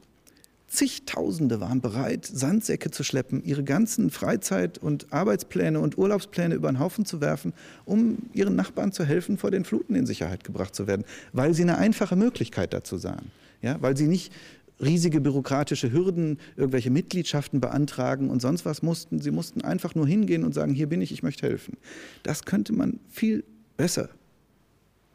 Zigtausende 0.67 1.61
waren 1.61 1.79
bereit, 1.79 2.25
Sandsäcke 2.25 2.91
zu 2.91 3.03
schleppen, 3.03 3.41
ihre 3.41 3.63
ganzen 3.63 4.09
Freizeit- 4.09 4.77
und 4.77 5.13
Arbeitspläne 5.13 5.79
und 5.79 5.97
Urlaubspläne 5.97 6.55
über 6.55 6.69
den 6.69 6.79
Haufen 6.79 7.05
zu 7.05 7.21
werfen, 7.21 7.53
um 7.85 8.17
ihren 8.33 8.57
Nachbarn 8.57 8.91
zu 8.91 9.05
helfen, 9.05 9.37
vor 9.37 9.49
den 9.49 9.63
Fluten 9.63 9.95
in 9.95 10.05
Sicherheit 10.05 10.43
gebracht 10.43 10.75
zu 10.75 10.85
werden, 10.85 11.05
weil 11.31 11.53
sie 11.53 11.61
eine 11.61 11.77
einfache 11.77 12.17
Möglichkeit 12.17 12.73
dazu 12.73 12.97
sahen. 12.97 13.31
Ja, 13.61 13.81
weil 13.81 13.97
sie 13.97 14.07
nicht 14.07 14.31
riesige 14.81 15.21
bürokratische 15.21 15.91
Hürden, 15.91 16.39
irgendwelche 16.55 16.89
Mitgliedschaften 16.89 17.59
beantragen 17.59 18.29
und 18.29 18.41
sonst 18.41 18.65
was 18.65 18.81
mussten. 18.81 19.19
Sie 19.19 19.31
mussten 19.31 19.61
einfach 19.61 19.95
nur 19.95 20.07
hingehen 20.07 20.43
und 20.43 20.53
sagen, 20.53 20.73
hier 20.73 20.87
bin 20.87 21.01
ich, 21.01 21.11
ich 21.11 21.23
möchte 21.23 21.47
helfen. 21.47 21.77
Das 22.23 22.45
könnte 22.45 22.73
man 22.73 22.99
viel 23.09 23.43
besser 23.75 24.09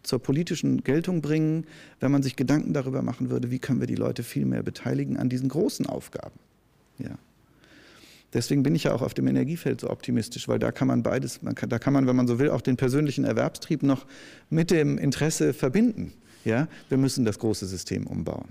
zur 0.02 0.18
politischen 0.18 0.82
Geltung 0.82 1.22
bringen, 1.22 1.64
wenn 2.00 2.10
man 2.10 2.22
sich 2.22 2.34
Gedanken 2.36 2.72
darüber 2.72 3.02
machen 3.02 3.30
würde, 3.30 3.50
wie 3.50 3.58
können 3.58 3.80
wir 3.80 3.86
die 3.86 3.94
Leute 3.94 4.22
viel 4.22 4.44
mehr 4.44 4.62
beteiligen 4.62 5.16
an 5.16 5.28
diesen 5.28 5.48
großen 5.48 5.86
Aufgaben. 5.86 6.38
Ja. 6.98 7.18
Deswegen 8.32 8.62
bin 8.62 8.74
ich 8.74 8.84
ja 8.84 8.94
auch 8.94 9.02
auf 9.02 9.14
dem 9.14 9.26
Energiefeld 9.26 9.80
so 9.80 9.90
optimistisch, 9.90 10.48
weil 10.48 10.58
da 10.58 10.72
kann 10.72 10.88
man 10.88 11.02
beides, 11.02 11.42
man 11.42 11.54
kann, 11.54 11.68
da 11.68 11.78
kann 11.78 11.92
man, 11.92 12.06
wenn 12.06 12.16
man 12.16 12.26
so 12.26 12.38
will, 12.38 12.50
auch 12.50 12.62
den 12.62 12.76
persönlichen 12.76 13.24
Erwerbstrieb 13.24 13.82
noch 13.82 14.06
mit 14.48 14.70
dem 14.70 14.98
Interesse 14.98 15.52
verbinden. 15.52 16.14
Ja, 16.44 16.66
wir 16.88 16.98
müssen 16.98 17.24
das 17.24 17.38
große 17.38 17.66
System 17.66 18.06
umbauen. 18.06 18.48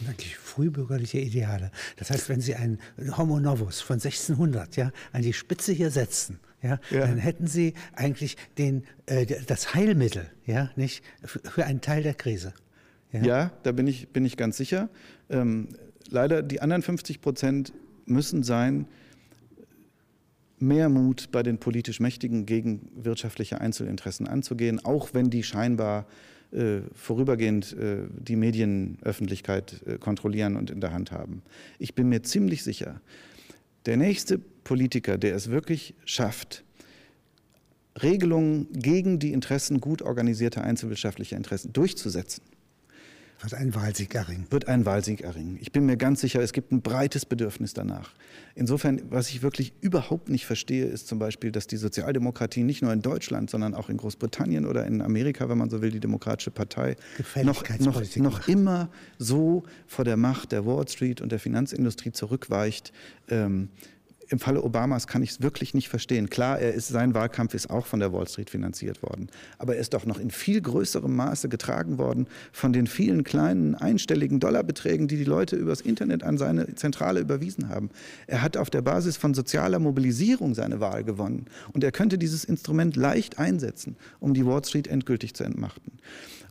Eigentlich 0.00 0.36
frühbürgerliche 0.36 1.18
Ideale. 1.18 1.70
Das 1.96 2.10
heißt, 2.10 2.28
wenn 2.28 2.40
Sie 2.40 2.54
einen 2.54 2.78
Homo 3.16 3.40
novus 3.40 3.80
von 3.80 3.94
1600 3.94 4.76
ja, 4.76 4.92
an 5.12 5.22
die 5.22 5.32
Spitze 5.32 5.72
hier 5.72 5.90
setzen, 5.90 6.40
ja, 6.62 6.80
ja. 6.90 7.00
dann 7.00 7.18
hätten 7.18 7.46
Sie 7.46 7.74
eigentlich 7.92 8.36
den, 8.58 8.84
äh, 9.06 9.26
das 9.46 9.74
Heilmittel 9.74 10.30
ja, 10.46 10.70
nicht, 10.76 11.04
für 11.22 11.64
einen 11.64 11.80
Teil 11.80 12.02
der 12.02 12.14
Krise. 12.14 12.54
Ja, 13.12 13.22
ja 13.22 13.52
da 13.62 13.72
bin 13.72 13.86
ich, 13.86 14.08
bin 14.08 14.24
ich 14.24 14.36
ganz 14.36 14.56
sicher. 14.56 14.88
Ähm, 15.30 15.68
leider, 16.10 16.42
die 16.42 16.60
anderen 16.60 16.82
50 16.82 17.20
Prozent 17.20 17.72
müssen 18.06 18.42
sein, 18.42 18.86
mehr 20.58 20.88
Mut 20.88 21.30
bei 21.30 21.42
den 21.42 21.58
politisch 21.58 22.00
Mächtigen 22.00 22.46
gegen 22.46 22.90
wirtschaftliche 22.96 23.60
Einzelinteressen 23.60 24.26
anzugehen, 24.26 24.84
auch 24.84 25.10
wenn 25.12 25.30
die 25.30 25.42
scheinbar 25.42 26.06
äh, 26.54 26.82
vorübergehend 26.94 27.72
äh, 27.72 28.04
die 28.10 28.36
Medienöffentlichkeit 28.36 29.82
äh, 29.86 29.98
kontrollieren 29.98 30.56
und 30.56 30.70
in 30.70 30.80
der 30.80 30.92
Hand 30.92 31.10
haben. 31.10 31.42
Ich 31.78 31.94
bin 31.94 32.08
mir 32.08 32.22
ziemlich 32.22 32.62
sicher, 32.62 33.00
der 33.86 33.96
nächste 33.96 34.38
Politiker, 34.38 35.18
der 35.18 35.34
es 35.34 35.50
wirklich 35.50 35.94
schafft, 36.04 36.64
Regelungen 38.02 38.68
gegen 38.72 39.18
die 39.18 39.32
Interessen 39.32 39.80
gut 39.80 40.02
organisierter 40.02 40.64
einzelwirtschaftlicher 40.64 41.36
Interessen 41.36 41.72
durchzusetzen, 41.72 42.42
wird 43.40 43.54
ein 43.54 43.74
Wahlsieg 43.74 44.14
erringen. 44.14 44.46
Wird 44.50 44.68
ein 44.68 44.86
Wahlsieg 44.86 45.20
erringen. 45.20 45.58
Ich 45.60 45.72
bin 45.72 45.86
mir 45.86 45.96
ganz 45.96 46.20
sicher, 46.20 46.40
es 46.40 46.52
gibt 46.52 46.72
ein 46.72 46.82
breites 46.82 47.26
Bedürfnis 47.26 47.74
danach. 47.74 48.12
Insofern, 48.54 49.02
was 49.10 49.30
ich 49.30 49.42
wirklich 49.42 49.72
überhaupt 49.80 50.28
nicht 50.28 50.46
verstehe, 50.46 50.86
ist 50.86 51.08
zum 51.08 51.18
Beispiel, 51.18 51.52
dass 51.52 51.66
die 51.66 51.76
Sozialdemokratie 51.76 52.62
nicht 52.62 52.82
nur 52.82 52.92
in 52.92 53.02
Deutschland, 53.02 53.50
sondern 53.50 53.74
auch 53.74 53.88
in 53.88 53.96
Großbritannien 53.96 54.64
oder 54.64 54.86
in 54.86 55.02
Amerika, 55.02 55.48
wenn 55.48 55.58
man 55.58 55.70
so 55.70 55.82
will, 55.82 55.90
die 55.90 56.00
Demokratische 56.00 56.50
Partei, 56.50 56.96
noch, 57.42 57.68
noch, 57.80 58.16
noch 58.16 58.48
immer 58.48 58.88
so 59.18 59.64
vor 59.86 60.04
der 60.04 60.16
Macht 60.16 60.52
der 60.52 60.64
Wall 60.64 60.86
Street 60.88 61.20
und 61.20 61.32
der 61.32 61.38
Finanzindustrie 61.38 62.12
zurückweicht. 62.12 62.92
Ähm, 63.28 63.68
im 64.34 64.40
Falle 64.40 64.62
Obamas 64.62 65.06
kann 65.06 65.22
ich 65.22 65.30
es 65.30 65.42
wirklich 65.42 65.74
nicht 65.74 65.88
verstehen. 65.88 66.28
Klar, 66.28 66.58
er 66.58 66.74
ist, 66.74 66.88
sein 66.88 67.14
Wahlkampf 67.14 67.54
ist 67.54 67.70
auch 67.70 67.86
von 67.86 68.00
der 68.00 68.12
Wall 68.12 68.26
Street 68.26 68.50
finanziert 68.50 69.00
worden. 69.02 69.28
Aber 69.58 69.76
er 69.76 69.80
ist 69.80 69.94
doch 69.94 70.06
noch 70.06 70.18
in 70.18 70.32
viel 70.32 70.60
größerem 70.60 71.14
Maße 71.14 71.48
getragen 71.48 71.98
worden 71.98 72.26
von 72.52 72.72
den 72.72 72.88
vielen 72.88 73.22
kleinen 73.22 73.76
einstelligen 73.76 74.40
Dollarbeträgen, 74.40 75.06
die 75.06 75.16
die 75.16 75.24
Leute 75.24 75.54
übers 75.54 75.80
Internet 75.80 76.24
an 76.24 76.36
seine 76.36 76.74
Zentrale 76.74 77.20
überwiesen 77.20 77.68
haben. 77.68 77.90
Er 78.26 78.42
hat 78.42 78.56
auf 78.56 78.70
der 78.70 78.82
Basis 78.82 79.16
von 79.16 79.34
sozialer 79.34 79.78
Mobilisierung 79.78 80.54
seine 80.54 80.80
Wahl 80.80 81.04
gewonnen. 81.04 81.46
Und 81.72 81.84
er 81.84 81.92
könnte 81.92 82.18
dieses 82.18 82.44
Instrument 82.44 82.96
leicht 82.96 83.38
einsetzen, 83.38 83.96
um 84.18 84.34
die 84.34 84.44
Wall 84.44 84.64
Street 84.64 84.88
endgültig 84.88 85.34
zu 85.34 85.44
entmachten. 85.44 85.92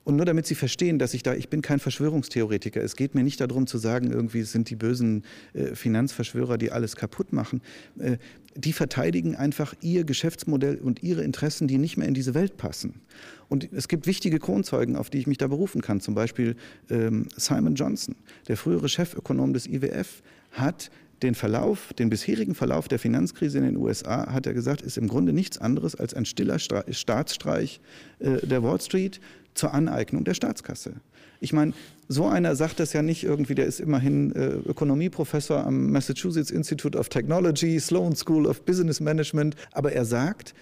Und 0.03 0.17
nur 0.17 0.25
damit 0.25 0.45
Sie 0.45 0.55
verstehen, 0.55 0.99
dass 0.99 1.13
ich 1.13 1.23
da, 1.23 1.33
ich 1.33 1.49
bin 1.49 1.61
kein 1.61 1.79
Verschwörungstheoretiker. 1.79 2.81
Es 2.81 2.95
geht 2.95 3.15
mir 3.15 3.23
nicht 3.23 3.39
darum 3.39 3.67
zu 3.67 3.77
sagen, 3.77 4.11
irgendwie 4.11 4.43
sind 4.43 4.69
die 4.69 4.75
bösen 4.75 5.23
äh, 5.53 5.75
Finanzverschwörer, 5.75 6.57
die 6.57 6.71
alles 6.71 6.95
kaputt 6.95 7.31
machen. 7.31 7.61
Äh, 7.99 8.17
die 8.55 8.73
verteidigen 8.73 9.35
einfach 9.35 9.73
ihr 9.81 10.03
Geschäftsmodell 10.03 10.77
und 10.77 11.01
ihre 11.03 11.23
Interessen, 11.23 11.67
die 11.67 11.77
nicht 11.77 11.97
mehr 11.97 12.07
in 12.07 12.13
diese 12.13 12.33
Welt 12.33 12.57
passen. 12.57 13.01
Und 13.49 13.71
es 13.71 13.87
gibt 13.87 14.07
wichtige 14.07 14.39
Kronzeugen, 14.39 14.95
auf 14.95 15.09
die 15.09 15.19
ich 15.19 15.27
mich 15.27 15.37
da 15.37 15.47
berufen 15.47 15.81
kann. 15.81 15.99
Zum 16.01 16.15
Beispiel 16.15 16.55
ähm, 16.89 17.27
Simon 17.35 17.75
Johnson, 17.75 18.15
der 18.47 18.57
frühere 18.57 18.89
Chefökonom 18.89 19.53
des 19.53 19.67
IWF, 19.67 20.21
hat 20.51 20.91
den 21.21 21.35
Verlauf, 21.35 21.93
den 21.93 22.09
bisherigen 22.09 22.53
Verlauf 22.53 22.87
der 22.87 22.99
Finanzkrise 22.99 23.57
in 23.57 23.63
den 23.63 23.77
USA, 23.77 24.31
hat 24.31 24.45
er 24.45 24.53
gesagt, 24.53 24.81
ist 24.81 24.97
im 24.97 25.07
Grunde 25.07 25.33
nichts 25.33 25.57
anderes 25.57 25.95
als 25.95 26.13
ein 26.13 26.25
stiller 26.25 26.59
Staatsstreich 26.59 27.79
äh, 28.19 28.45
der 28.45 28.61
Wall 28.63 28.79
Street 28.81 29.19
zur 29.53 29.73
Aneignung 29.73 30.23
der 30.23 30.33
Staatskasse. 30.33 30.95
Ich 31.39 31.53
meine, 31.53 31.73
so 32.07 32.27
einer 32.27 32.55
sagt 32.55 32.79
das 32.79 32.93
ja 32.93 33.01
nicht 33.01 33.23
irgendwie, 33.23 33.55
der 33.55 33.65
ist 33.65 33.79
immerhin 33.79 34.33
äh, 34.33 34.47
Ökonomieprofessor 34.65 35.65
am 35.65 35.91
Massachusetts 35.91 36.51
Institute 36.51 36.97
of 36.97 37.09
Technology, 37.09 37.79
Sloan 37.79 38.15
School 38.15 38.45
of 38.45 38.63
Business 38.63 38.99
Management, 38.99 39.55
aber 39.71 39.91
er 39.91 40.05
sagt, 40.05 40.53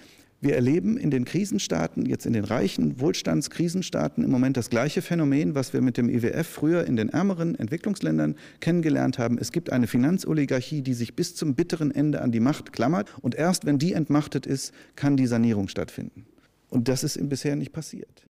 wir 0.42 0.56
erleben 0.56 0.98
in 0.98 1.12
den 1.12 1.24
Krisenstaaten, 1.24 2.06
jetzt 2.06 2.26
in 2.26 2.34
den 2.34 2.44
reichen 2.44 3.00
Wohlstandskrisenstaaten 3.00 4.24
im 4.24 4.32
Moment 4.32 4.58
das 4.58 4.72
gleiche 4.72 5.04
Phänomen, 5.04 5.54
was 5.54 5.72
wir 5.72 5.82
mit 5.82 5.98
dem 5.98 6.10
IWF 6.10 6.48
früher 6.48 6.86
in 6.86 6.96
den 6.96 7.10
ärmeren 7.10 7.54
Entwicklungsländern 7.56 8.36
kennengelernt 8.60 9.20
haben. 9.20 9.38
Es 9.38 9.52
gibt 9.52 9.72
eine 9.72 9.86
Finanzoligarchie, 9.86 10.82
die 10.82 10.96
sich 10.96 11.16
bis 11.16 11.36
zum 11.36 11.54
bitteren 11.54 11.92
Ende 11.92 12.22
an 12.22 12.32
die 12.32 12.40
Macht 12.40 12.74
klammert 12.74 13.14
und 13.22 13.36
erst 13.36 13.66
wenn 13.66 13.78
die 13.78 13.94
entmachtet 13.94 14.48
ist, 14.48 14.74
kann 14.96 15.16
die 15.16 15.28
Sanierung 15.28 15.68
stattfinden. 15.68 16.26
Und 16.70 16.88
das 16.88 17.04
ist 17.04 17.20
bisher 17.30 17.56
nicht 17.56 17.72
passiert. 17.72 18.26